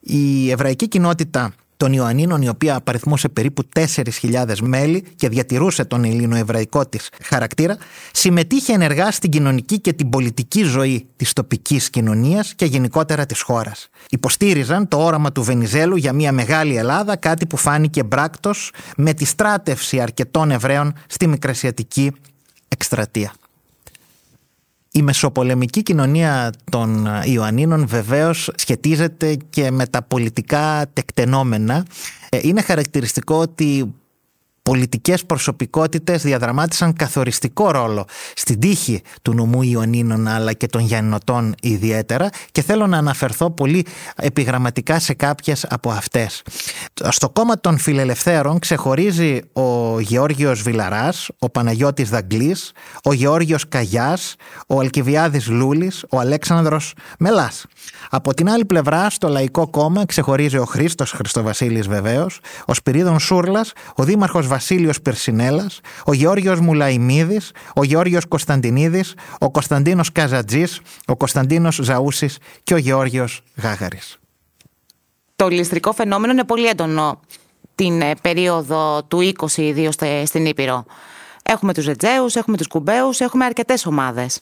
Η 0.00 0.50
εβραϊκή 0.50 0.88
κοινότητα 0.88 1.52
των 1.76 1.92
Ιωαννίνων, 1.92 2.42
η 2.42 2.48
οποία 2.48 2.76
απαριθμούσε 2.76 3.28
περίπου 3.28 3.62
4.000 3.74 4.58
μέλη 4.62 5.04
και 5.16 5.28
διατηρούσε 5.28 5.84
τον 5.84 6.04
ελληνοεβραϊκό 6.04 6.86
της 6.86 7.08
χαρακτήρα, 7.22 7.76
συμμετείχε 8.12 8.72
ενεργά 8.72 9.10
στην 9.10 9.30
κοινωνική 9.30 9.80
και 9.80 9.92
την 9.92 10.08
πολιτική 10.08 10.62
ζωή 10.62 11.06
της 11.16 11.32
τοπικής 11.32 11.90
κοινωνίας 11.90 12.54
και 12.54 12.64
γενικότερα 12.64 13.26
της 13.26 13.40
χώρας. 13.40 13.88
Υποστήριζαν 14.10 14.88
το 14.88 15.04
όραμα 15.04 15.32
του 15.32 15.42
Βενιζέλου 15.42 15.96
για 15.96 16.12
μια 16.12 16.32
μεγάλη 16.32 16.76
Ελλάδα, 16.76 17.16
κάτι 17.16 17.46
που 17.46 17.56
φάνηκε 17.56 18.02
μπράκτος 18.02 18.72
με 18.96 19.14
τη 19.14 19.24
στράτευση 19.24 20.00
αρκετών 20.00 20.50
Εβραίων 20.50 20.94
στη 21.06 21.26
Μικρασιατική 21.26 22.12
εκστρατεία. 22.68 23.32
Η 24.96 25.02
μεσοπολεμική 25.02 25.82
κοινωνία 25.82 26.52
των 26.70 27.08
Ιωαννίνων 27.24 27.86
βεβαίως 27.86 28.50
σχετίζεται 28.54 29.36
και 29.50 29.70
με 29.70 29.86
τα 29.86 30.02
πολιτικά 30.02 30.86
τεκτενόμενα. 30.92 31.86
Ε, 32.28 32.38
είναι 32.42 32.62
χαρακτηριστικό 32.62 33.36
ότι 33.36 33.94
πολιτικές 34.70 35.24
προσωπικότητες 35.24 36.22
διαδραμάτισαν 36.22 36.92
καθοριστικό 36.92 37.70
ρόλο 37.70 38.04
στην 38.34 38.58
τύχη 38.60 39.02
του 39.22 39.34
νομού 39.34 39.62
Ιωνίνων 39.62 40.28
αλλά 40.28 40.52
και 40.52 40.66
των 40.66 40.80
Γιαννοτών 40.80 41.54
ιδιαίτερα 41.60 42.28
και 42.52 42.62
θέλω 42.62 42.86
να 42.86 42.98
αναφερθώ 42.98 43.50
πολύ 43.50 43.86
επιγραμματικά 44.16 44.98
σε 44.98 45.14
κάποιες 45.14 45.66
από 45.70 45.90
αυτές. 45.90 46.42
Στο 47.08 47.30
κόμμα 47.30 47.60
των 47.60 47.78
φιλελευθέρων 47.78 48.58
ξεχωρίζει 48.58 49.40
ο 49.52 50.00
Γεώργιος 50.00 50.62
Βιλαράς, 50.62 51.30
ο 51.38 51.50
Παναγιώτης 51.50 52.10
Δαγκλής, 52.10 52.72
ο 53.04 53.12
Γεώργιος 53.12 53.68
Καγιάς, 53.68 54.34
ο 54.66 54.80
Αλκιβιάδης 54.80 55.48
Λούλης, 55.48 56.04
ο 56.10 56.18
Αλέξανδρος 56.18 56.94
Μελάς. 57.18 57.66
Από 58.10 58.34
την 58.34 58.50
άλλη 58.50 58.64
πλευρά, 58.64 59.10
στο 59.10 59.28
Λαϊκό 59.28 59.68
Κόμμα 59.68 60.06
ξεχωρίζει 60.06 60.56
ο 60.56 60.64
Χρήστος 60.64 61.10
Χριστοβασίλης 61.12 61.88
βεβαίως, 61.88 62.40
ο 62.64 62.74
Σπυρίδων 62.74 63.18
Σούρλας, 63.18 63.72
ο 63.94 64.02
Δήμαρχος 64.04 64.46
Βασίλειος 64.54 65.00
Περσινέλας, 65.00 65.80
ο 66.04 66.12
Γεώργιος 66.12 66.60
Μουλαϊμίδης, 66.60 67.50
ο 67.74 67.84
Γεώργιος 67.84 68.26
Κωνσταντινίδης, 68.26 69.14
ο 69.38 69.50
Κωνσταντίνος 69.50 70.12
Καζατζής, 70.12 70.80
ο 71.06 71.16
Κωνσταντίνος 71.16 71.78
Ζαούσης 71.82 72.38
και 72.62 72.74
ο 72.74 72.76
Γεώργιος 72.76 73.42
Γάγαρης. 73.62 74.18
Το 75.36 75.48
ληστρικό 75.48 75.92
φαινόμενο 75.92 76.32
είναι 76.32 76.44
πολύ 76.44 76.66
έντονο 76.66 77.20
την 77.74 78.00
ε, 78.00 78.14
περίοδο 78.22 79.02
του 79.02 79.32
20 79.38 79.56
ιδίως 79.56 79.94
στην 80.24 80.46
Ήπειρο. 80.46 80.84
Έχουμε 81.42 81.74
τους 81.74 81.86
Ρετζέους, 81.86 82.34
έχουμε 82.34 82.56
τους 82.56 82.66
Κουμπέους, 82.66 83.20
έχουμε 83.20 83.44
αρκετές 83.44 83.86
ομάδες. 83.86 84.40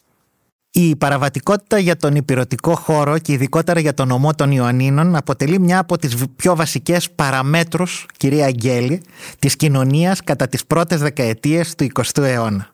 Η 0.74 0.96
παραβατικότητα 0.96 1.78
για 1.78 1.96
τον 1.96 2.14
υπηρετικό 2.14 2.74
χώρο 2.74 3.18
και 3.18 3.32
ειδικότερα 3.32 3.80
για 3.80 3.94
τον 3.94 4.10
ομό 4.10 4.34
των 4.34 4.50
Ιωαννίνων 4.50 5.16
αποτελεί 5.16 5.58
μια 5.58 5.78
από 5.78 5.98
τις 5.98 6.14
πιο 6.36 6.56
βασικές 6.56 7.10
παραμέτρους, 7.10 8.06
κυρία 8.16 8.46
Αγγέλη, 8.46 9.02
της 9.38 9.56
κοινωνίας 9.56 10.20
κατά 10.24 10.48
τις 10.48 10.66
πρώτες 10.66 11.00
δεκαετίες 11.00 11.74
του 11.74 11.86
20ου 11.94 12.22
αιώνα. 12.22 12.70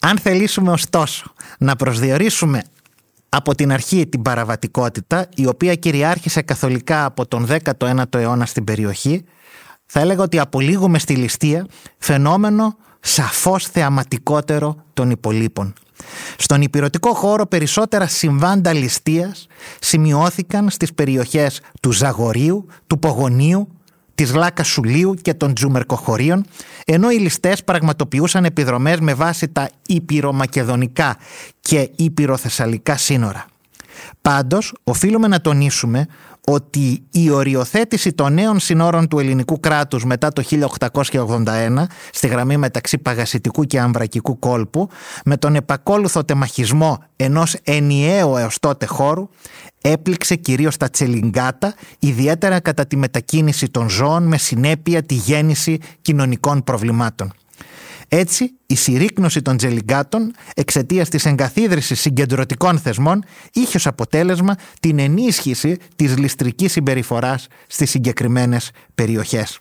Αν 0.00 0.18
θελήσουμε 0.18 0.70
ωστόσο 0.70 1.32
να 1.58 1.76
προσδιορίσουμε 1.76 2.62
από 3.28 3.54
την 3.54 3.72
αρχή 3.72 4.06
την 4.06 4.22
παραβατικότητα, 4.22 5.28
η 5.34 5.46
οποία 5.46 5.74
κυριάρχησε 5.74 6.42
καθολικά 6.42 7.04
από 7.04 7.26
τον 7.26 7.46
19ο 7.46 8.14
αιώνα 8.14 8.46
στην 8.46 8.64
περιοχή, 8.64 9.24
θα 9.86 10.00
έλεγα 10.00 10.22
ότι 10.22 10.38
απολύγουμε 10.38 10.98
στη 10.98 11.14
ληστεία 11.14 11.66
φαινόμενο 11.98 12.76
σαφώς 13.00 13.66
θεαματικότερο 13.66 14.76
των 14.94 15.10
υπολείπων. 15.10 15.74
Στον 16.36 16.62
υπηρετικό 16.62 17.14
χώρο 17.14 17.46
περισσότερα 17.46 18.06
συμβάντα 18.06 18.72
ληστείας 18.72 19.46
σημειώθηκαν 19.80 20.70
στις 20.70 20.92
περιοχές 20.94 21.60
του 21.80 21.92
Ζαγορίου, 21.92 22.66
του 22.86 22.98
Πογονίου, 22.98 23.68
της 24.14 24.34
Λάκας 24.34 24.68
Σουλίου 24.68 25.14
και 25.22 25.34
των 25.34 25.54
Τζουμερκοχωρίων, 25.54 26.46
ενώ 26.84 27.10
οι 27.10 27.16
ληστές 27.16 27.64
πραγματοποιούσαν 27.64 28.44
επιδρομές 28.44 29.00
με 29.00 29.14
βάση 29.14 29.48
τα 29.48 29.70
υπηρομακεδονικά 29.86 31.16
και 31.60 31.90
υπηροθεσσαλικά 31.96 32.96
σύνορα. 32.96 33.46
Πάντως, 34.22 34.74
οφείλουμε 34.84 35.28
να 35.28 35.40
τονίσουμε 35.40 36.06
ότι 36.50 37.02
η 37.10 37.30
οριοθέτηση 37.30 38.12
των 38.12 38.32
νέων 38.32 38.58
συνόρων 38.58 39.08
του 39.08 39.18
ελληνικού 39.18 39.60
κράτους 39.60 40.04
μετά 40.04 40.32
το 40.32 40.42
1881 41.10 41.84
στη 42.12 42.26
γραμμή 42.26 42.56
μεταξύ 42.56 42.98
Παγασιτικού 42.98 43.64
και 43.64 43.80
Αμβρακικού 43.80 44.38
κόλπου 44.38 44.88
με 45.24 45.36
τον 45.36 45.54
επακόλουθο 45.54 46.24
τεμαχισμό 46.24 47.04
ενός 47.16 47.56
ενιαίου 47.62 48.36
έως 48.36 48.58
τότε 48.60 48.86
χώρου 48.86 49.28
έπληξε 49.80 50.34
κυρίως 50.34 50.76
τα 50.76 50.90
τσελιγκάτα 50.90 51.74
ιδιαίτερα 51.98 52.60
κατά 52.60 52.86
τη 52.86 52.96
μετακίνηση 52.96 53.68
των 53.68 53.88
ζώων 53.90 54.22
με 54.22 54.38
συνέπεια 54.38 55.02
τη 55.02 55.14
γέννηση 55.14 55.78
κοινωνικών 56.02 56.64
προβλημάτων. 56.64 57.32
Έτσι, 58.08 58.50
η 58.66 58.74
συρρήκνωση 58.76 59.42
των 59.42 59.56
τζελιγκάτων 59.56 60.34
εξαιτίας 60.54 61.08
της 61.08 61.24
εγκαθίδρυσης 61.24 62.00
συγκεντρωτικών 62.00 62.78
θεσμών 62.78 63.24
είχε 63.52 63.76
ως 63.76 63.86
αποτέλεσμα 63.86 64.56
την 64.80 64.98
ενίσχυση 64.98 65.76
της 65.96 66.18
ληστρικής 66.18 66.72
συμπεριφοράς 66.72 67.46
στις 67.66 67.90
συγκεκριμένες 67.90 68.70
περιοχές. 68.94 69.58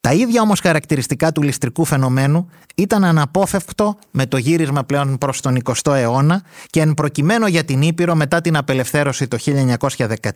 Τα 0.00 0.12
ίδια 0.12 0.42
όμως 0.42 0.60
χαρακτηριστικά 0.60 1.32
του 1.32 1.42
ληστρικού 1.42 1.84
φαινομένου 1.84 2.50
ήταν 2.74 3.04
αναπόφευκτο 3.04 3.98
με 4.10 4.26
το 4.26 4.36
γύρισμα 4.36 4.84
πλέον 4.84 5.18
προς 5.18 5.40
τον 5.40 5.58
20ο 5.64 5.94
αιώνα 5.94 6.42
και 6.70 6.80
εν 6.80 6.94
προκειμένου 6.94 7.46
για 7.46 7.64
την 7.64 7.82
Ήπειρο 7.82 8.14
μετά 8.14 8.40
την 8.40 8.56
απελευθέρωση 8.56 9.28
το 9.28 9.38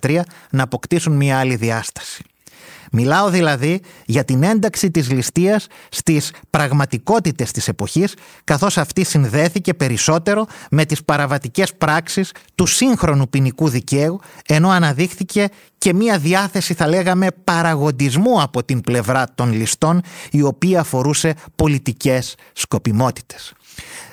1913 0.03 0.21
να 0.51 0.63
αποκτήσουν 0.63 1.13
μια 1.13 1.39
άλλη 1.39 1.57
διάσταση. 1.57 2.25
Μιλάω 2.93 3.31
δηλαδή 3.31 3.81
για 4.07 4.25
την 4.25 4.43
ένταξη 4.43 4.91
της 4.91 5.11
ληστείας 5.11 5.67
στις 5.89 6.33
πραγματικότητες 6.51 7.51
της 7.51 7.69
εποχής, 7.69 8.15
καθώς 8.45 8.79
αυτή 8.79 9.05
συνδέθηκε 9.05 9.75
περισσότερο 9.75 10.47
με 10.71 10.85
τις 10.85 11.05
παραβατικές 11.05 11.75
πράξεις 11.75 12.33
του 12.55 12.67
σύγχρονου 12.67 13.29
ποινικού 13.29 13.69
δικαίου, 13.69 14.21
ενώ 14.47 14.69
αναδείχθηκε 14.69 15.49
και 15.79 15.95
μία 15.95 16.19
διάθεση 16.19 16.75
θα 16.75 16.89
λέγαμε 16.89 17.27
παραγοντισμού 17.45 18.43
από 18.43 18.65
την 18.65 18.81
πλευρά 18.81 19.27
των 19.35 19.53
ληστών, 19.53 20.01
η 20.31 20.43
οποία 20.43 20.81
αφορούσε 20.81 21.35
πολιτικές 21.57 22.35
σκοπιμότητες. 22.53 23.53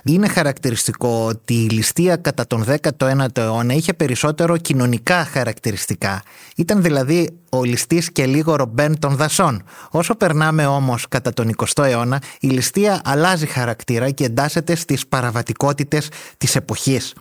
Είναι 0.03 0.27
χαρακτηριστικό 0.27 1.25
ότι 1.27 1.53
η 1.53 1.69
ληστεία 1.69 2.15
κατά 2.15 2.47
τον 2.47 2.65
19ο 2.99 3.37
αιώνα 3.37 3.73
είχε 3.73 3.93
περισσότερο 3.93 4.57
κοινωνικά 4.57 5.25
χαρακτηριστικά. 5.25 6.23
Ήταν 6.55 6.81
δηλαδή 6.81 7.29
ο 7.49 7.63
ληστής 7.63 8.11
και 8.11 8.25
λίγο 8.25 8.55
ρομπέν 8.55 8.99
των 8.99 9.15
δασών. 9.15 9.63
Όσο 9.89 10.15
περνάμε 10.15 10.65
όμως 10.65 11.07
κατά 11.07 11.33
τον 11.33 11.55
20ο 11.57 11.83
αιώνα, 11.83 12.21
η 12.39 12.47
ληστεία 12.47 13.01
αλλάζει 13.03 13.45
χαρακτήρα 13.45 14.09
και 14.09 14.23
εντάσσεται 14.23 14.75
στις 14.75 15.07
παραβατικότητες 15.07 16.09
της 16.37 16.55
εποχής. 16.55 17.13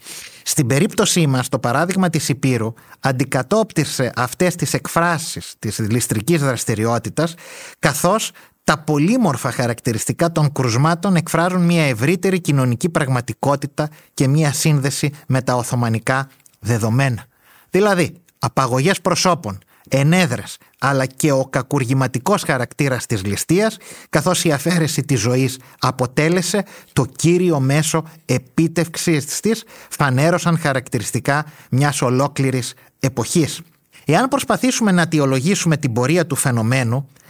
Στην 0.45 0.67
περίπτωσή 0.67 1.27
μας, 1.27 1.49
το 1.49 1.59
παράδειγμα 1.59 2.11
της 2.11 2.29
Υπήρου 2.29 2.75
αντικατόπτυσε 3.01 4.13
αυτές 4.17 4.55
τις 4.55 4.75
εκφράσεις 4.75 5.55
της 5.59 5.79
ληστρικής 5.79 6.41
δραστηριότητας, 6.41 7.35
καθώς 7.79 8.31
τα 8.65 8.79
πολύμορφα 8.79 9.51
χαρακτηριστικά 9.51 10.33
των 10.33 10.53
κρουσμάτων 10.53 11.17
εκφράζουν 11.17 11.63
μια 11.65 11.85
ευρύτερη 11.85 12.41
κοινωνική 12.41 12.89
πραγματικότητα 12.89 13.89
και 14.15 14.29
μια 14.29 14.53
σύνδεση 14.53 15.11
με 15.27 15.43
τα 15.43 15.55
Οθωμανικά 15.55 16.29
δεδομένα. 16.61 17.25
Δηλαδή, 17.71 18.17
απαγωγές 18.39 19.01
προσώπων, 19.01 19.59
ενέδρες, 19.89 20.59
αλλά 20.79 21.07
και 21.07 21.33
ο 21.33 21.45
κακουργηματικός 21.45 22.43
χαρακτήρας 22.43 23.07
της 23.07 23.25
ληστείας, 23.25 23.77
καθώς 24.09 24.45
η 24.45 24.53
αφαίρεση 24.53 25.03
της 25.03 25.21
ζωής 25.21 25.59
αποτέλεσε 25.79 26.65
το 26.93 27.05
κύριο 27.17 27.61
μέσο 27.61 28.05
επίτευξης 28.27 29.41
της, 29.41 29.65
φανέρωσαν 29.89 30.59
χαρακτηριστικά 30.59 31.45
μιας 31.71 32.03
ολόκληρης 32.03 32.75
εποχής. 33.01 33.61
Εάν 34.05 34.29
προσπαθήσουμε 34.29 34.93
να 34.93 35.03
αιτιολογήσουμε 35.03 35.77
την 35.77 35.93
πορεία 35.93 36.27
του 36.27 36.37
φαινομένου, 36.37 36.97
ε, 36.97 37.22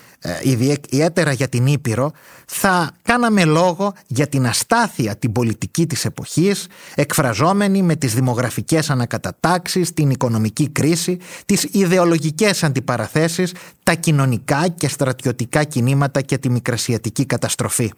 ιδιαίτερα 0.43 1.33
για 1.33 1.49
την 1.49 1.67
Ήπειρο, 1.67 2.13
θα 2.47 2.91
κάναμε 3.03 3.45
λόγο 3.45 3.95
για 4.07 4.27
την 4.27 4.47
αστάθεια 4.47 5.17
την 5.17 5.33
πολιτική 5.33 5.87
της 5.87 6.05
εποχής, 6.05 6.67
εκφραζόμενη 6.95 7.83
με 7.83 7.97
τις 7.97 8.15
δημογραφικές 8.15 8.91
ανακατατάξεις, 8.91 9.93
την 9.93 10.11
οικονομική 10.11 10.69
κρίση, 10.69 11.19
τις 11.47 11.69
ιδεολογικές 11.71 12.63
αντιπαραθέσεις, 12.65 13.55
τα 13.83 13.95
κοινωνικά 13.95 14.69
και 14.69 14.89
στρατιωτικά 14.89 15.65
κινήματα 15.65 16.21
και 16.21 16.39
τη 16.39 16.51
μικρασιατική 16.51 17.27
καταστροφή. 17.27 17.93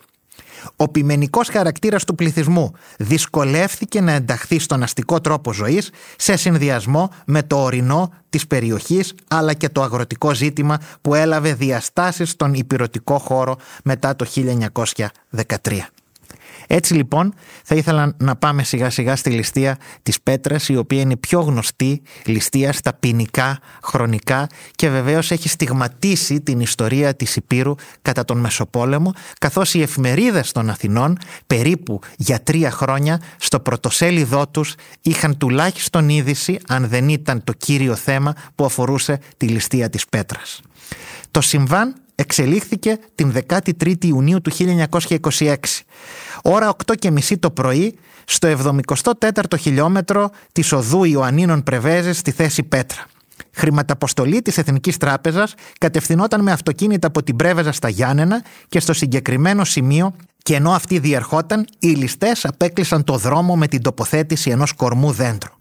Ο 0.76 0.88
ποιμενικός 0.88 1.48
χαρακτήρας 1.48 2.04
του 2.04 2.14
πληθυσμού 2.14 2.72
δυσκολεύθηκε 2.98 4.00
να 4.00 4.12
ενταχθεί 4.12 4.58
στον 4.58 4.82
αστικό 4.82 5.20
τρόπο 5.20 5.52
ζωής 5.52 5.90
σε 6.16 6.36
συνδυασμό 6.36 7.10
με 7.26 7.42
το 7.42 7.62
ορεινό 7.62 8.12
της 8.30 8.46
περιοχής 8.46 9.14
αλλά 9.28 9.54
και 9.54 9.68
το 9.68 9.82
αγροτικό 9.82 10.34
ζήτημα 10.34 10.78
που 11.00 11.14
έλαβε 11.14 11.54
διαστάσεις 11.54 12.30
στον 12.30 12.54
υπηρετικό 12.54 13.18
χώρο 13.18 13.56
μετά 13.84 14.16
το 14.16 14.26
1913. 14.34 15.93
Έτσι 16.66 16.94
λοιπόν 16.94 17.34
θα 17.64 17.74
ήθελα 17.74 18.14
να 18.18 18.36
πάμε 18.36 18.62
σιγά 18.62 18.90
σιγά 18.90 19.16
στη 19.16 19.30
ληστεία 19.30 19.78
της 20.02 20.20
Πέτρας 20.20 20.68
η 20.68 20.76
οποία 20.76 21.00
είναι 21.00 21.16
πιο 21.16 21.40
γνωστή 21.40 22.02
ληστεία 22.24 22.72
στα 22.72 22.92
ποινικά, 22.92 23.58
χρονικά 23.82 24.46
και 24.74 24.88
βεβαίως 24.88 25.30
έχει 25.30 25.48
στιγματίσει 25.48 26.40
την 26.40 26.60
ιστορία 26.60 27.14
της 27.14 27.36
Υπήρου 27.36 27.74
κατά 28.02 28.24
τον 28.24 28.38
Μεσοπόλεμο 28.38 29.12
καθώς 29.38 29.74
οι 29.74 29.82
εφημερίδες 29.82 30.52
των 30.52 30.70
Αθηνών 30.70 31.18
περίπου 31.46 32.00
για 32.16 32.42
τρία 32.42 32.70
χρόνια 32.70 33.20
στο 33.36 33.60
πρωτοσέλιδό 33.60 34.48
τους 34.48 34.74
είχαν 35.02 35.36
τουλάχιστον 35.38 36.08
είδηση 36.08 36.58
αν 36.68 36.88
δεν 36.88 37.08
ήταν 37.08 37.44
το 37.44 37.52
κύριο 37.52 37.94
θέμα 37.94 38.34
που 38.54 38.64
αφορούσε 38.64 39.18
τη 39.36 39.46
ληστεία 39.46 39.90
της 39.90 40.06
Πέτρας. 40.06 40.60
Το 41.30 41.40
συμβάν 41.40 42.03
εξελίχθηκε 42.14 42.98
την 43.14 43.32
13η 43.48 44.04
Ιουνίου 44.04 44.40
του 44.40 44.50
1926. 45.38 45.54
Ώρα 46.42 46.76
8 46.86 46.94
και 46.98 47.10
μισή 47.10 47.38
το 47.38 47.50
πρωί 47.50 47.98
στο 48.24 48.48
74ο 48.48 49.58
χιλιόμετρο 49.58 50.30
της 50.52 50.72
οδού 50.72 51.04
Ιωαννίνων 51.04 51.62
Πρεβέζες 51.62 52.18
στη 52.18 52.30
θέση 52.30 52.62
Πέτρα. 52.62 53.06
Χρηματαποστολή 53.52 54.42
της 54.42 54.58
Εθνικής 54.58 54.96
Τράπεζας 54.96 55.54
κατευθυνόταν 55.78 56.42
με 56.42 56.52
αυτοκίνητα 56.52 57.06
από 57.06 57.22
την 57.22 57.36
Πρέβεζα 57.36 57.72
στα 57.72 57.88
Γιάννενα 57.88 58.44
και 58.68 58.80
στο 58.80 58.92
συγκεκριμένο 58.92 59.64
σημείο 59.64 60.14
και 60.42 60.54
ενώ 60.54 60.70
αυτοί 60.70 60.98
διερχόταν, 60.98 61.66
οι 61.78 61.88
ληστές 61.88 62.44
απέκλεισαν 62.44 63.04
το 63.04 63.16
δρόμο 63.16 63.56
με 63.56 63.68
την 63.68 63.82
τοποθέτηση 63.82 64.50
ενός 64.50 64.72
κορμού 64.72 65.12
δέντρου. 65.12 65.52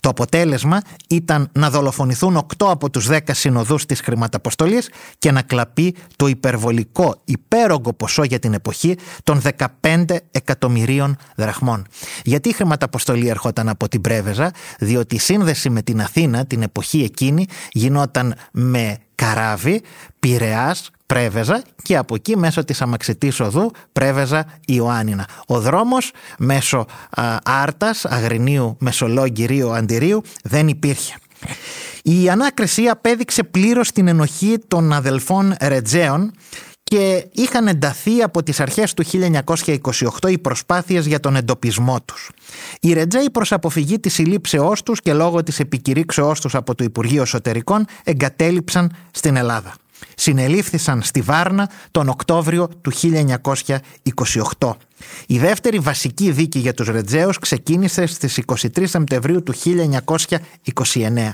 Το 0.00 0.08
αποτέλεσμα 0.08 0.82
ήταν 1.08 1.50
να 1.52 1.70
δολοφονηθούν 1.70 2.36
8 2.36 2.66
από 2.70 2.90
τους 2.90 3.08
10 3.10 3.18
συνοδούς 3.30 3.86
της 3.86 4.00
χρηματαποστολής 4.00 4.90
και 5.18 5.30
να 5.30 5.42
κλαπεί 5.42 5.94
το 6.16 6.26
υπερβολικό, 6.26 7.20
υπέρογκο 7.24 7.92
ποσό 7.92 8.22
για 8.22 8.38
την 8.38 8.52
εποχή 8.54 8.96
των 9.22 9.40
15 9.80 10.04
εκατομμυρίων 10.30 11.16
δραχμών. 11.36 11.86
Γιατί 12.24 12.48
η 12.48 12.52
χρηματαποστολή 12.52 13.28
ερχόταν 13.28 13.68
από 13.68 13.88
την 13.88 14.00
Πρέβεζα, 14.00 14.50
διότι 14.78 15.14
η 15.14 15.18
σύνδεση 15.18 15.70
με 15.70 15.82
την 15.82 16.00
Αθήνα 16.00 16.46
την 16.46 16.62
εποχή 16.62 17.02
εκείνη 17.02 17.46
γινόταν 17.72 18.34
με 18.52 18.98
καράβι, 19.18 19.82
Πειραιάς, 20.20 20.90
Πρέβεζα 21.06 21.62
και 21.82 21.96
από 21.96 22.14
εκεί 22.14 22.36
μέσω 22.36 22.64
της 22.64 22.82
αμαξιτής 22.82 23.40
οδού 23.40 23.70
Πρέβεζα 23.92 24.44
Ιωάννινα. 24.66 25.28
Ο 25.46 25.60
δρόμος 25.60 26.12
μέσω 26.38 26.86
α, 27.10 27.36
Άρτας, 27.44 28.04
Αγρινίου, 28.04 28.76
Μεσολόγγυρίου, 28.80 29.74
Αντιρίου 29.74 30.22
δεν 30.42 30.68
υπήρχε. 30.68 31.14
Η 32.02 32.30
ανάκριση 32.30 32.86
απέδειξε 32.86 33.42
πλήρως 33.42 33.92
την 33.92 34.08
ενοχή 34.08 34.58
των 34.68 34.92
αδελφών 34.92 35.54
Ρετζέων 35.60 36.32
και 36.88 37.26
είχαν 37.32 37.66
ενταθεί 37.68 38.22
από 38.22 38.42
τις 38.42 38.60
αρχές 38.60 38.94
του 38.94 39.04
1928 39.04 40.30
οι 40.30 40.38
προσπάθειες 40.38 41.06
για 41.06 41.20
τον 41.20 41.36
εντοπισμό 41.36 42.00
τους. 42.04 42.30
Οι 42.80 42.92
Ρετζέοι 42.92 43.30
προς 43.30 43.52
αποφυγή 43.52 43.98
της 43.98 44.14
συλλήψεώς 44.14 44.82
τους 44.82 45.00
και 45.00 45.12
λόγω 45.12 45.42
της 45.42 45.60
επικηρύξεώς 45.60 46.40
τους 46.40 46.54
από 46.54 46.74
το 46.74 46.84
Υπουργείο 46.84 47.22
Εσωτερικών 47.22 47.86
εγκατέλειψαν 48.04 48.92
στην 49.10 49.36
Ελλάδα 49.36 49.74
συνελήφθησαν 50.14 51.02
στη 51.02 51.20
Βάρνα 51.20 51.70
τον 51.90 52.08
Οκτώβριο 52.08 52.68
του 52.80 52.92
1928. 54.58 54.72
Η 55.26 55.38
δεύτερη 55.38 55.78
βασική 55.78 56.30
δίκη 56.30 56.58
για 56.58 56.74
τους 56.74 56.88
Ρετζέους 56.88 57.38
ξεκίνησε 57.38 58.06
στις 58.06 58.40
23 58.46 58.82
Σεπτεμβρίου 58.84 59.42
του 59.42 59.54
1929. 59.54 61.32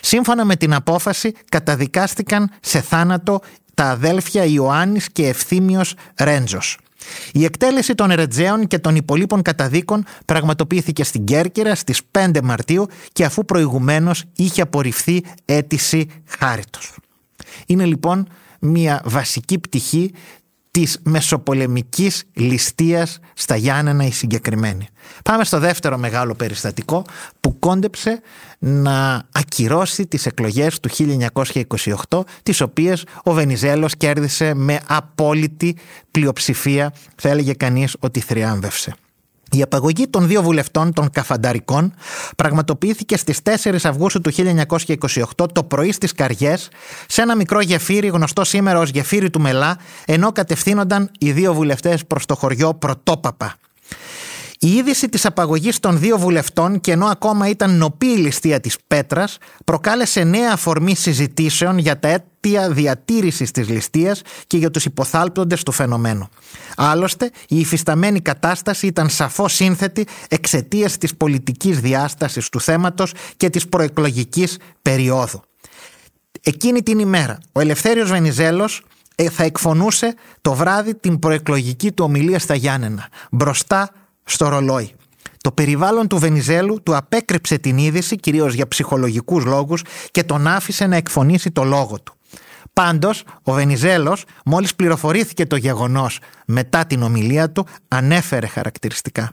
Σύμφωνα 0.00 0.44
με 0.44 0.56
την 0.56 0.74
απόφαση 0.74 1.34
καταδικάστηκαν 1.48 2.50
σε 2.60 2.80
θάνατο 2.80 3.40
τα 3.78 3.84
αδέλφια 3.84 4.44
Ιωάννης 4.44 5.08
και 5.12 5.26
Ευθύμιος 5.26 5.94
Ρέντζος. 6.18 6.78
Η 7.32 7.44
εκτέλεση 7.44 7.94
των 7.94 8.12
Ρετζέων 8.12 8.66
και 8.66 8.78
των 8.78 8.96
υπολείπων 8.96 9.42
καταδίκων 9.42 10.04
πραγματοποιήθηκε 10.24 11.04
στην 11.04 11.24
Κέρκυρα 11.24 11.74
στις 11.74 12.00
5 12.18 12.40
Μαρτίου 12.42 12.86
και 13.12 13.24
αφού 13.24 13.44
προηγουμένως 13.44 14.24
είχε 14.36 14.62
απορριφθεί 14.62 15.24
αίτηση 15.44 16.10
χάριτος. 16.26 16.94
Είναι 17.66 17.84
λοιπόν 17.84 18.28
μια 18.60 19.02
βασική 19.04 19.58
πτυχή 19.58 20.12
της 20.78 20.98
μεσοπολεμικής 21.02 22.24
ληστείας 22.32 23.18
στα 23.34 23.56
Γιάννενα 23.56 24.04
η 24.04 24.10
συγκεκριμένη. 24.10 24.88
Πάμε 25.24 25.44
στο 25.44 25.58
δεύτερο 25.58 25.98
μεγάλο 25.98 26.34
περιστατικό 26.34 27.04
που 27.40 27.58
κόντεψε 27.58 28.20
να 28.58 29.22
ακυρώσει 29.32 30.06
τις 30.06 30.26
εκλογές 30.26 30.80
του 30.80 30.90
1928 32.08 32.20
τις 32.42 32.60
οποίες 32.60 33.04
ο 33.22 33.32
Βενιζέλος 33.32 33.96
κέρδισε 33.96 34.54
με 34.54 34.80
απόλυτη 34.86 35.76
πλειοψηφία 36.10 36.92
θα 37.16 37.28
έλεγε 37.28 37.52
κανείς 37.52 37.96
ότι 38.00 38.20
θριάμβευσε. 38.20 38.94
Η 39.50 39.62
απαγωγή 39.62 40.08
των 40.08 40.26
δύο 40.26 40.42
βουλευτών 40.42 40.92
των 40.92 41.10
Καφανταρικών 41.10 41.94
πραγματοποιήθηκε 42.36 43.16
στις 43.16 43.40
4 43.64 43.76
Αυγούστου 43.82 44.20
του 44.20 44.32
1928 45.36 45.46
το 45.52 45.62
πρωί 45.62 45.92
στις 45.92 46.12
Καριές 46.12 46.68
σε 47.06 47.22
ένα 47.22 47.36
μικρό 47.36 47.60
γεφύρι 47.60 48.06
γνωστό 48.06 48.44
σήμερα 48.44 48.78
ως 48.78 48.90
γεφύρι 48.90 49.30
του 49.30 49.40
Μελά 49.40 49.78
ενώ 50.04 50.32
κατευθύνονταν 50.32 51.10
οι 51.18 51.32
δύο 51.32 51.54
βουλευτές 51.54 52.06
προς 52.06 52.26
το 52.26 52.34
χωριό 52.34 52.74
Πρωτόπαπα. 52.74 53.56
Η 54.60 54.72
είδηση 54.72 55.08
της 55.08 55.26
απαγωγής 55.26 55.80
των 55.80 55.98
δύο 55.98 56.18
βουλευτών 56.18 56.80
και 56.80 56.92
ενώ 56.92 57.06
ακόμα 57.06 57.48
ήταν 57.48 57.76
νοπή 57.76 58.06
η 58.06 58.16
ληστεία 58.16 58.60
της 58.60 58.76
Πέτρας 58.86 59.38
προκάλεσε 59.64 60.24
νέα 60.24 60.52
αφορμή 60.52 60.94
συζητήσεων 60.94 61.78
για 61.78 61.98
τα 61.98 62.08
αίτια 62.08 62.70
διατήρησης 62.70 63.50
της 63.50 63.68
ληστείας 63.68 64.22
και 64.46 64.56
για 64.56 64.70
τους 64.70 64.84
υποθάλπτοντες 64.84 65.62
του 65.62 65.72
φαινομένου. 65.72 66.28
Άλλωστε, 66.76 67.30
η 67.48 67.58
υφισταμένη 67.58 68.20
κατάσταση 68.20 68.86
ήταν 68.86 69.08
σαφώς 69.08 69.54
σύνθετη 69.54 70.06
εξαιτίας 70.28 70.98
της 70.98 71.16
πολιτικής 71.16 71.80
διάστασης 71.80 72.48
του 72.48 72.60
θέματος 72.60 73.12
και 73.36 73.50
της 73.50 73.68
προεκλογικής 73.68 74.58
περίοδου. 74.82 75.42
Εκείνη 76.42 76.82
την 76.82 76.98
ημέρα, 76.98 77.38
ο 77.52 77.60
Ελευθέριος 77.60 78.10
Βενιζέλος 78.10 78.84
ε, 79.14 79.30
θα 79.30 79.44
εκφωνούσε 79.44 80.14
το 80.40 80.52
βράδυ 80.52 80.94
την 80.94 81.18
προεκλογική 81.18 81.92
του 81.92 82.04
ομιλία 82.04 82.38
στα 82.38 82.54
Γιάννενα, 82.54 83.08
μπροστά 83.30 83.92
στο 84.28 84.48
ρολόι. 84.48 84.92
Το 85.40 85.52
περιβάλλον 85.52 86.08
του 86.08 86.18
Βενιζέλου 86.18 86.82
του 86.82 86.96
απέκρυψε 86.96 87.58
την 87.58 87.78
είδηση 87.78 88.16
κυρίως 88.16 88.54
για 88.54 88.68
ψυχολογικούς 88.68 89.44
λόγους 89.44 89.82
και 90.10 90.22
τον 90.24 90.46
άφησε 90.46 90.86
να 90.86 90.96
εκφωνήσει 90.96 91.50
το 91.50 91.64
λόγο 91.64 92.00
του. 92.00 92.12
Πάντως, 92.72 93.24
ο 93.42 93.52
Βενιζέλος, 93.52 94.24
μόλις 94.44 94.74
πληροφορήθηκε 94.74 95.46
το 95.46 95.56
γεγονός 95.56 96.20
μετά 96.46 96.86
την 96.86 97.02
ομιλία 97.02 97.50
του, 97.50 97.66
ανέφερε 97.88 98.46
χαρακτηριστικά. 98.46 99.30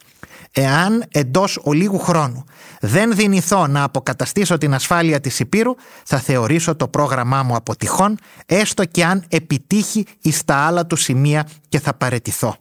Εάν 0.52 1.06
εντός 1.12 1.60
ολίγου 1.64 2.00
χρόνου 2.00 2.44
δεν 2.80 3.16
δυνηθώ 3.16 3.68
να 3.68 3.84
αποκαταστήσω 3.84 4.58
την 4.58 4.74
ασφάλεια 4.74 5.20
της 5.20 5.40
Υπήρου, 5.40 5.76
θα 6.04 6.18
θεωρήσω 6.18 6.76
το 6.76 6.88
πρόγραμμά 6.88 7.44
μου 7.44 7.56
αποτυχών, 7.56 8.18
έστω 8.46 8.86
και 8.86 9.06
αν 9.06 9.24
επιτύχει 9.30 10.06
εις 10.22 10.44
τα 10.44 10.56
άλλα 10.56 10.86
του 10.86 10.96
σημεία 10.96 11.48
και 11.70 11.80
θα 11.80 11.94
παρετηθώ. 11.94 12.58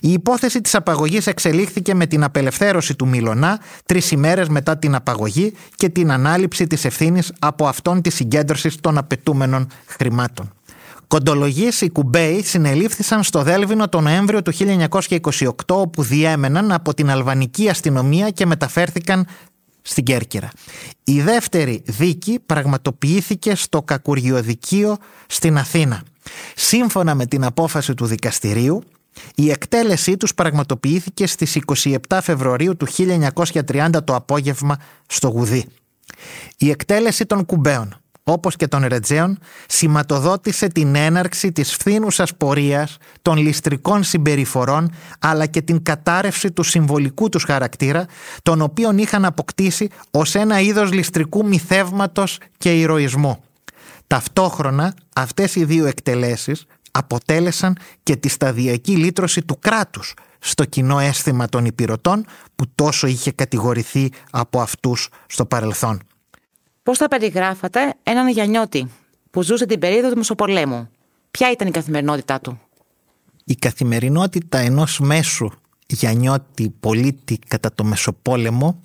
Η 0.00 0.12
υπόθεση 0.12 0.60
της 0.60 0.74
απαγωγής 0.74 1.26
εξελίχθηκε 1.26 1.94
με 1.94 2.06
την 2.06 2.24
απελευθέρωση 2.24 2.94
του 2.94 3.08
Μιλωνά 3.08 3.60
τρεις 3.86 4.10
ημέρες 4.10 4.48
μετά 4.48 4.78
την 4.78 4.94
απαγωγή 4.94 5.52
και 5.76 5.88
την 5.88 6.10
ανάληψη 6.10 6.66
της 6.66 6.84
ευθύνης 6.84 7.32
από 7.38 7.66
αυτόν 7.66 8.02
τη 8.02 8.10
συγκέντρωση 8.10 8.70
των 8.80 8.98
απαιτούμενων 8.98 9.68
χρημάτων. 9.86 10.52
Κοντολογείς 11.08 11.80
οι 11.80 11.90
Κουμπέοι 11.90 12.42
συνελήφθησαν 12.42 13.22
στο 13.22 13.42
Δέλβινο 13.42 13.88
τον 13.88 14.02
Νοέμβριο 14.02 14.42
του 14.42 14.52
1928 14.88 15.50
όπου 15.66 16.02
διέμεναν 16.02 16.72
από 16.72 16.94
την 16.94 17.10
αλβανική 17.10 17.68
αστυνομία 17.68 18.30
και 18.30 18.46
μεταφέρθηκαν 18.46 19.26
στην 19.82 20.04
Κέρκυρα. 20.04 20.50
Η 21.04 21.20
δεύτερη 21.20 21.82
δίκη 21.86 22.38
πραγματοποιήθηκε 22.46 23.54
στο 23.54 23.82
Κακουριοδικείο 23.82 24.96
στην 25.26 25.58
Αθήνα. 25.58 26.02
Σύμφωνα 26.54 27.14
με 27.14 27.26
την 27.26 27.44
απόφαση 27.44 27.94
του 27.94 28.06
δικαστηρίου, 28.06 28.82
η 29.34 29.50
εκτέλεσή 29.50 30.16
τους 30.16 30.34
πραγματοποιήθηκε 30.34 31.26
στις 31.26 31.58
27 31.66 32.18
Φεβρουαρίου 32.22 32.76
του 32.76 32.86
1930 33.66 33.90
το 34.04 34.14
απόγευμα 34.14 34.76
στο 35.06 35.28
Γουδί. 35.28 35.66
Η 36.58 36.70
εκτέλεση 36.70 37.26
των 37.26 37.46
κουμπέων, 37.46 37.96
όπως 38.22 38.56
και 38.56 38.68
των 38.68 38.84
Ρετζέων, 38.86 39.38
σηματοδότησε 39.66 40.66
την 40.66 40.94
έναρξη 40.94 41.52
της 41.52 41.74
φθήνουσας 41.74 42.34
πορείας 42.34 42.96
των 43.22 43.36
ληστρικών 43.36 44.02
συμπεριφορών 44.02 44.90
αλλά 45.18 45.46
και 45.46 45.62
την 45.62 45.82
κατάρρευση 45.82 46.50
του 46.50 46.62
συμβολικού 46.62 47.28
τους 47.28 47.44
χαρακτήρα, 47.44 48.06
τον 48.42 48.60
οποίον 48.60 48.98
είχαν 48.98 49.24
αποκτήσει 49.24 49.88
ως 50.10 50.34
ένα 50.34 50.60
είδος 50.60 50.92
ληστρικού 50.92 51.46
μυθεύματος 51.46 52.38
και 52.58 52.78
ηρωισμού. 52.78 53.42
Ταυτόχρονα 54.06 54.94
αυτές 55.14 55.54
οι 55.54 55.64
δύο 55.64 55.86
εκτελέσεις 55.86 56.64
αποτέλεσαν 56.98 57.78
και 58.02 58.16
τη 58.16 58.28
σταδιακή 58.28 58.96
λύτρωση 58.96 59.42
του 59.42 59.58
κράτους 59.58 60.14
στο 60.38 60.64
κοινό 60.64 60.98
αίσθημα 60.98 61.48
των 61.48 61.64
υπηρωτών 61.64 62.24
που 62.56 62.64
τόσο 62.74 63.06
είχε 63.06 63.30
κατηγορηθεί 63.30 64.12
από 64.30 64.60
αυτούς 64.60 65.08
στο 65.26 65.44
παρελθόν. 65.44 66.02
Πώς 66.82 66.98
θα 66.98 67.08
περιγράφατε 67.08 67.94
έναν 68.02 68.28
Γιαννιώτη 68.28 68.90
που 69.30 69.42
ζούσε 69.42 69.66
την 69.66 69.78
περίοδο 69.78 70.10
του 70.10 70.16
Μεσοπολέμου; 70.16 70.90
Ποια 71.30 71.50
ήταν 71.50 71.68
η 71.68 71.70
καθημερινότητά 71.70 72.40
του; 72.40 72.60
Η 73.44 73.54
καθημερινότητα 73.54 74.58
ενός 74.58 74.98
μέσου 75.00 75.50
Γιαννιώτη 75.86 76.74
πολίτη 76.80 77.38
κατά 77.48 77.72
το 77.74 77.84
Μεσοπόλεμο 77.84 78.82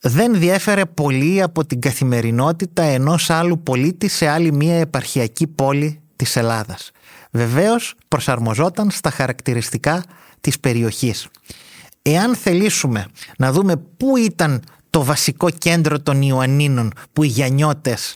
δεν 0.00 0.38
διέφερε 0.38 0.84
πολύ 0.84 1.42
από 1.42 1.64
την 1.64 1.80
καθημερινότητα 1.80 2.82
ενός 2.82 3.30
άλλου 3.30 3.58
πολίτη 3.58 4.08
σε 4.08 4.26
άλλη 4.26 4.52
μία 4.52 4.74
επαρχιακή 4.74 5.46
πόλη 5.46 6.00
της 6.16 6.36
Ελλάδας. 6.36 6.90
Βεβαίως 7.30 7.94
προσαρμοζόταν 8.08 8.90
στα 8.90 9.10
χαρακτηριστικά 9.10 10.04
της 10.40 10.60
περιοχής. 10.60 11.28
Εάν 12.02 12.34
θελήσουμε 12.34 13.06
να 13.38 13.52
δούμε 13.52 13.76
πού 13.76 14.16
ήταν 14.16 14.62
το 14.96 15.04
βασικό 15.04 15.50
κέντρο 15.50 16.00
των 16.00 16.22
Ιωαννίνων 16.22 16.92
που 17.12 17.22
οι 17.22 17.26
Γιαννιώτες 17.26 18.14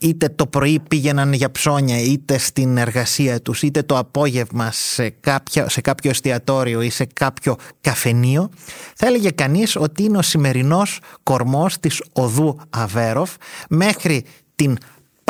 είτε 0.00 0.28
το 0.28 0.46
πρωί 0.46 0.80
πήγαιναν 0.88 1.32
για 1.32 1.50
ψώνια 1.50 2.00
είτε 2.00 2.38
στην 2.38 2.76
εργασία 2.76 3.40
τους 3.40 3.62
είτε 3.62 3.82
το 3.82 3.98
απόγευμα 3.98 4.70
σε, 4.72 5.08
κάποια, 5.08 5.68
σε 5.68 5.80
κάποιο 5.80 6.10
εστιατόριο 6.10 6.82
ή 6.82 6.90
σε 6.90 7.04
κάποιο 7.04 7.56
καφενείο 7.80 8.50
θα 8.96 9.06
έλεγε 9.06 9.30
κανείς 9.30 9.76
ότι 9.76 10.02
είναι 10.02 10.18
ο 10.18 10.22
σημερινός 10.22 11.00
κορμός 11.22 11.78
της 11.78 12.02
οδού 12.12 12.60
Αβέροφ 12.70 13.34
μέχρι 13.68 14.24
την 14.54 14.78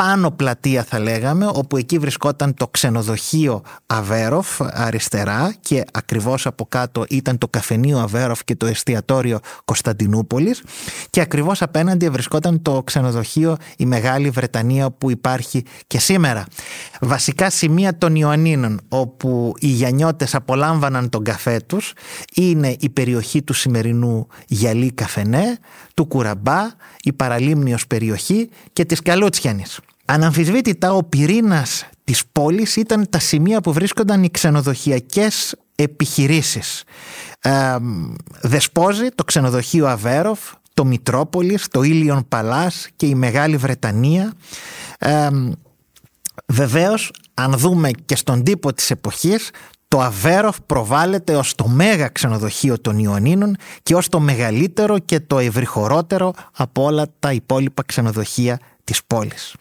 πάνω 0.03 0.31
πλατεία 0.31 0.83
θα 0.83 0.99
λέγαμε 0.99 1.49
όπου 1.53 1.77
εκεί 1.77 1.97
βρισκόταν 1.97 2.53
το 2.53 2.67
ξενοδοχείο 2.67 3.61
Αβέροφ 3.85 4.47
αριστερά 4.61 5.53
και 5.59 5.83
ακριβώς 5.93 6.45
από 6.45 6.65
κάτω 6.69 7.05
ήταν 7.09 7.37
το 7.37 7.47
καφενείο 7.47 7.99
Αβέροφ 7.99 8.43
και 8.43 8.55
το 8.55 8.65
εστιατόριο 8.65 9.39
Κωνσταντινούπολης 9.65 10.63
και 11.09 11.21
ακριβώς 11.21 11.61
απέναντι 11.61 12.09
βρισκόταν 12.09 12.61
το 12.61 12.83
ξενοδοχείο 12.83 13.57
η 13.77 13.85
Μεγάλη 13.85 14.29
Βρετανία 14.29 14.91
που 14.91 15.11
υπάρχει 15.11 15.63
και 15.87 15.99
σήμερα. 15.99 16.45
Βασικά 17.01 17.49
σημεία 17.49 17.97
των 17.97 18.15
Ιωαννίνων 18.15 18.81
όπου 18.89 19.53
οι 19.59 19.67
Γιαννιώτες 19.67 20.35
απολάμβαναν 20.35 21.09
τον 21.09 21.23
καφέ 21.23 21.59
τους 21.65 21.93
είναι 22.35 22.75
η 22.79 22.89
περιοχή 22.89 23.41
του 23.41 23.53
σημερινού 23.53 24.27
Γυαλί 24.47 24.91
Καφενέ, 24.91 25.57
του 25.93 26.05
Κουραμπά, 26.05 26.59
η 27.01 27.13
παραλίμνιος 27.13 27.87
περιοχή 27.87 28.49
και 28.73 28.85
της 28.85 29.01
Καλούτσιανης. 29.01 29.79
Αναμφισβήτητα 30.11 30.93
ο 30.93 31.03
πυρήνας 31.03 31.85
της 32.03 32.23
πόλης 32.31 32.75
ήταν 32.75 33.09
τα 33.09 33.19
σημεία 33.19 33.61
που 33.61 33.73
βρίσκονταν 33.73 34.23
οι 34.23 34.29
ξενοδοχειακές 34.29 35.55
επιχειρήσεις. 35.75 36.83
Ε, 37.41 37.75
Δεσπόζη, 38.41 39.07
το 39.15 39.23
ξενοδοχείο 39.23 39.87
Αβέροφ, 39.87 40.39
το 40.73 40.85
Μητρόπολης, 40.85 41.67
το 41.67 41.81
Ήλιον 41.81 42.27
Παλάς 42.27 42.87
και 42.95 43.05
η 43.05 43.15
Μεγάλη 43.15 43.57
Βρετανία. 43.57 44.33
Ε, 44.99 45.29
βεβαίως, 46.45 47.11
αν 47.33 47.57
δούμε 47.57 47.91
και 48.05 48.15
στον 48.15 48.43
τύπο 48.43 48.73
της 48.73 48.91
εποχής, 48.91 49.49
το 49.87 50.01
Αβέροφ 50.01 50.57
προβάλλεται 50.65 51.35
ως 51.35 51.55
το 51.55 51.67
μέγα 51.67 52.07
ξενοδοχείο 52.07 52.79
των 52.79 52.99
Ιωαννίνων 52.99 53.55
και 53.83 53.95
ως 53.95 54.09
το 54.09 54.19
μεγαλύτερο 54.19 54.99
και 54.99 55.19
το 55.19 55.39
ευρυχωρότερο 55.39 56.33
από 56.55 56.83
όλα 56.83 57.05
τα 57.19 57.31
υπόλοιπα 57.31 57.83
ξενοδοχεία 57.83 58.59
της 58.83 59.03
πόλης. 59.07 59.55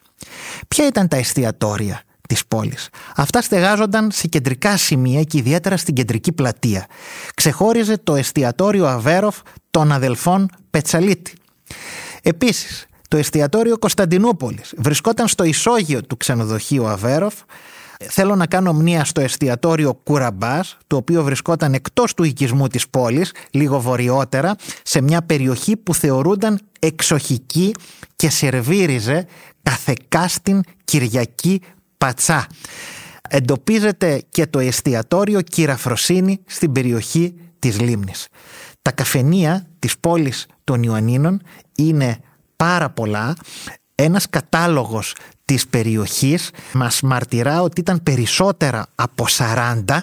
Ποια 0.69 0.87
ήταν 0.87 1.09
τα 1.09 1.17
εστιατόρια 1.17 2.03
της 2.29 2.47
πόλης; 2.47 2.89
Αυτά 3.17 3.43
στεγάζονταν 3.43 4.11
σε 4.11 4.27
κεντρικά 4.27 4.77
σημεία 4.77 5.23
και 5.23 5.39
ιδιαίτερα 5.39 5.77
στην 5.77 5.95
κεντρική 5.95 6.33
πλατεία. 6.33 6.87
Ξεχώριζε 7.35 7.99
το 7.99 8.15
εστιατόριο 8.15 8.87
Αβέροφ 8.87 9.37
των 9.71 9.93
αδελφών 9.93 10.51
Πετσαλίτη. 10.71 11.35
Επίσης, 12.23 12.87
το 13.09 13.17
εστιατόριο 13.17 13.79
Κωνσταντινούπολης 13.79 14.75
βρισκόταν 14.77 15.29
στο 15.29 15.45
ισόγειο 15.45 16.03
του 16.03 16.17
ξενοδοχείου 16.17 16.87
Αβέροφ 16.87 17.35
Θέλω 18.09 18.37
να 18.37 18.47
κάνω 18.47 18.73
μνήα 18.73 19.05
στο 19.05 19.21
εστιατόριο 19.21 19.95
Κουραμπάς, 19.95 20.77
το 20.87 20.97
οποίο 20.97 21.23
βρισκόταν 21.23 21.75
εκτός 21.75 22.15
του 22.15 22.25
οικισμού 22.25 22.69
της 22.69 22.89
πόλης, 22.89 23.33
λίγο 23.51 23.81
βορειότερα, 23.81 24.57
σε 24.83 25.01
μια 25.01 25.23
περιοχή 25.23 25.77
που 25.77 25.95
θεωρούνταν 25.95 26.61
εξοχική 26.79 27.75
και 28.17 28.31
σερβίριζε 28.31 29.27
καθεκάστην 29.63 30.61
Κυριακή 30.85 31.61
Πατσά. 31.99 32.47
Εντοπίζεται 33.29 34.23
και 34.31 34.47
το 34.47 34.59
εστιατόριο 34.59 35.41
Κυραφροσύνη 35.41 36.41
στην 36.47 36.73
περιοχή 36.73 37.35
της 37.59 37.81
Λίμνης. 37.81 38.29
Τα 38.83 38.91
καφενεία 38.91 39.67
της 39.79 39.99
πόλης 39.99 40.47
των 40.65 40.83
Ιωαννίνων 40.83 41.43
είναι 41.75 42.21
πάρα 42.57 42.91
πολλά. 42.91 43.35
Ένας 43.95 44.29
κατάλογος 44.31 45.15
της 45.51 45.67
περιοχής 45.67 46.51
μας 46.73 47.01
μαρτυρά 47.01 47.63
ότι 47.63 47.81
ήταν 47.81 48.03
περισσότερα 48.03 48.87
από 48.95 49.27
40. 49.87 49.99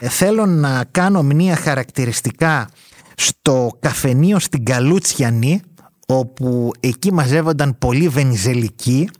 Θέλω 0.00 0.46
να 0.46 0.84
κάνω 0.90 1.22
μία 1.22 1.56
χαρακτηριστικά 1.56 2.68
στο 3.14 3.76
καφενείο 3.80 4.38
στην 4.38 4.64
Καλούτσιανή 4.64 5.62
όπου 6.06 6.70
εκεί 6.80 7.12
μαζεύονταν 7.12 7.78
πολλοί 7.78 8.08
βενιζελικοί 8.08 9.10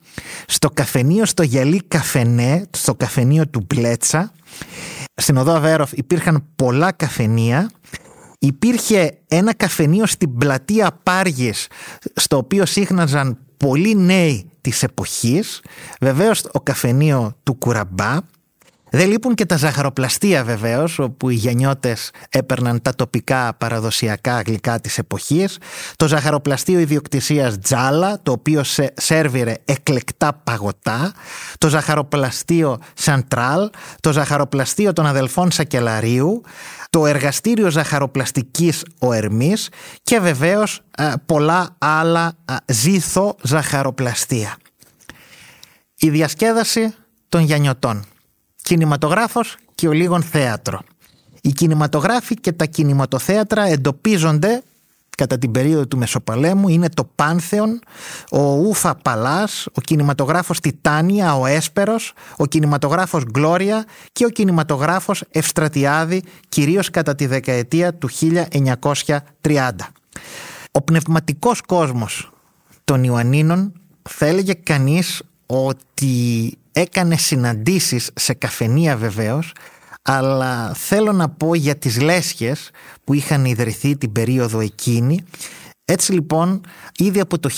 στο 0.46 0.70
καφενείο 0.70 1.24
στο 1.24 1.42
Γυαλί 1.42 1.82
Καφενέ, 1.88 2.66
στο 2.70 2.94
καφενείο 2.94 3.46
του 3.48 3.66
Μπλέτσα 3.66 4.32
στην 5.14 5.36
οδό 5.36 5.52
Αβέροφ 5.52 5.92
υπήρχαν 5.92 6.44
πολλά 6.56 6.92
καφενεία 6.92 7.70
υπήρχε 8.38 9.18
ένα 9.28 9.54
καφενείο 9.54 10.06
στην 10.06 10.36
πλατεία 10.36 10.98
Πάργης 11.02 11.66
στο 12.14 12.36
οποίο 12.36 12.66
σύχναζαν 12.66 13.38
πολλοί 13.56 13.96
νέοι 13.96 14.49
της 14.60 14.82
εποχής. 14.82 15.62
Βεβαίως 16.00 16.44
ο 16.52 16.60
καφενείο 16.60 17.36
του 17.42 17.54
Κουραμπά 17.54 18.18
δεν 18.90 19.08
λείπουν 19.08 19.34
και 19.34 19.46
τα 19.46 19.56
ζαχαροπλαστεία 19.56 20.44
βεβαίως, 20.44 20.98
όπου 20.98 21.30
οι 21.30 21.34
γενιώτες 21.34 22.10
έπαιρναν 22.30 22.82
τα 22.82 22.94
τοπικά 22.94 23.54
παραδοσιακά 23.54 24.42
γλυκά 24.46 24.80
της 24.80 24.98
εποχής. 24.98 25.58
Το 25.96 26.08
ζαχαροπλαστείο 26.08 26.78
ιδιοκτησίας 26.78 27.58
Τζάλα, 27.58 28.20
το 28.22 28.32
οποίο 28.32 28.62
σέρβιρε 28.94 29.54
εκλεκτά 29.64 30.32
παγωτά. 30.44 31.12
Το 31.58 31.68
ζαχαροπλαστείο 31.68 32.78
Σαντράλ, 32.94 33.70
το 34.00 34.12
ζαχαροπλαστείο 34.12 34.92
των 34.92 35.06
αδελφών 35.06 35.50
Σακελαρίου, 35.50 36.42
το 36.90 37.06
εργαστήριο 37.06 37.70
ζαχαροπλαστικής 37.70 38.84
ο 38.98 39.12
Ερμής 39.12 39.68
και 40.02 40.20
βεβαίως 40.20 40.80
πολλά 41.26 41.76
άλλα 41.78 42.32
ζήθο 42.66 43.36
ζαχαροπλαστεία. 43.42 44.56
η 46.00 46.10
διασκέδαση 46.10 46.94
των 47.28 47.40
Γιαννιωτών. 47.40 48.04
Κινηματογράφος 48.62 49.56
και 49.74 49.88
ο 49.88 49.92
λίγων 49.92 50.22
θέατρο. 50.22 50.80
Οι 51.40 51.52
κινηματογράφοι 51.52 52.34
και 52.34 52.52
τα 52.52 52.64
κινηματοθέατρα 52.64 53.62
εντοπίζονται 53.62 54.62
κατά 55.20 55.38
την 55.38 55.50
περίοδο 55.50 55.86
του 55.86 55.98
Μεσοπαλέμου 55.98 56.68
είναι 56.68 56.88
το 56.88 57.08
Πάνθεον, 57.14 57.80
ο 58.30 58.40
Ούφα 58.40 58.94
Παλάς, 58.94 59.66
ο 59.72 59.80
κινηματογράφος 59.80 60.60
Τιτάνια, 60.60 61.34
ο 61.34 61.46
Έσπερος, 61.46 62.12
ο 62.36 62.46
κινηματογράφος 62.46 63.22
Γκλώρια 63.24 63.84
και 64.12 64.24
ο 64.24 64.28
κινηματογράφος 64.28 65.24
Ευστρατιάδη, 65.30 66.22
κυρίως 66.48 66.90
κατά 66.90 67.14
τη 67.14 67.26
δεκαετία 67.26 67.94
του 67.94 68.08
1930. 68.08 69.92
Ο 70.70 70.82
πνευματικός 70.82 71.60
κόσμος 71.60 72.30
των 72.84 73.04
Ιωαννίνων 73.04 73.72
θα 74.08 74.26
έλεγε 74.26 74.52
κανείς 74.52 75.22
ότι 75.46 76.58
έκανε 76.80 77.16
συναντήσεις 77.16 78.10
σε 78.14 78.34
καφενεία 78.34 78.96
βεβαίως 78.96 79.52
αλλά 80.02 80.74
θέλω 80.74 81.12
να 81.12 81.28
πω 81.28 81.54
για 81.54 81.76
τις 81.76 82.00
λέσχες 82.00 82.70
που 83.04 83.14
είχαν 83.14 83.44
ιδρυθεί 83.44 83.96
την 83.96 84.12
περίοδο 84.12 84.60
εκείνη. 84.60 85.24
Έτσι 85.84 86.12
λοιπόν 86.12 86.60
ήδη 86.96 87.20
από 87.20 87.38
το 87.38 87.50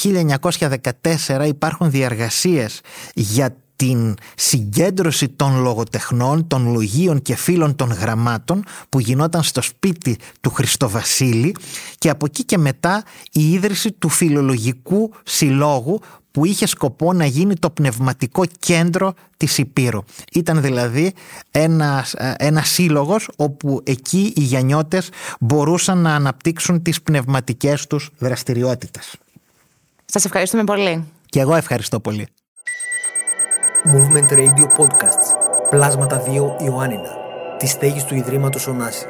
1914 1.28 1.46
υπάρχουν 1.46 1.90
διαργασίες 1.90 2.80
για 3.14 3.56
την 3.76 4.14
συγκέντρωση 4.37 5.28
των 5.28 5.62
λογοτεχνών, 5.62 6.46
των 6.46 6.72
λογίων 6.72 7.22
και 7.22 7.37
φίλων 7.37 7.76
των 7.76 7.92
γραμμάτων 7.92 8.64
που 8.88 9.00
γινόταν 9.00 9.42
στο 9.42 9.62
σπίτι 9.62 10.18
του 10.40 10.50
Χριστοβασίλη 10.50 11.56
και 11.98 12.11
από 12.11 12.26
εκεί 12.26 12.44
και 12.44 12.58
μετά 12.58 13.04
η 13.32 13.52
ίδρυση 13.52 13.92
του 13.92 14.08
Φιλολογικού 14.08 15.12
Συλλόγου 15.24 16.00
που 16.32 16.44
είχε 16.44 16.66
σκοπό 16.66 17.12
να 17.12 17.24
γίνει 17.24 17.54
το 17.54 17.70
πνευματικό 17.70 18.44
κέντρο 18.58 19.14
της 19.36 19.58
Υπήρου. 19.58 20.02
Ήταν 20.32 20.60
δηλαδή 20.60 21.12
ένας, 21.50 22.14
ένας 22.36 22.68
σύλλογος 22.68 23.30
όπου 23.36 23.82
εκεί 23.84 24.32
οι 24.36 24.40
Γιαννιώτες 24.40 25.08
μπορούσαν 25.40 25.98
να 25.98 26.14
αναπτύξουν 26.14 26.82
τις 26.82 27.02
πνευματικές 27.02 27.86
τους 27.86 28.10
δραστηριότητες. 28.18 29.16
Σας 30.04 30.24
ευχαριστούμε 30.24 30.64
πολύ. 30.64 31.04
Και 31.26 31.40
εγώ 31.40 31.54
ευχαριστώ 31.54 32.00
πολύ. 32.00 32.28
Movement 33.84 34.32
Radio 34.32 34.66
Podcasts. 34.78 35.36
Πλάσματα 35.70 36.22
2 36.26 36.64
Ιωάννινα. 36.64 37.10
Τη 37.58 37.66
στέγη 37.66 38.02
του 38.02 38.14
Ιδρύματος 38.14 38.66
Ωνάση. 38.66 39.06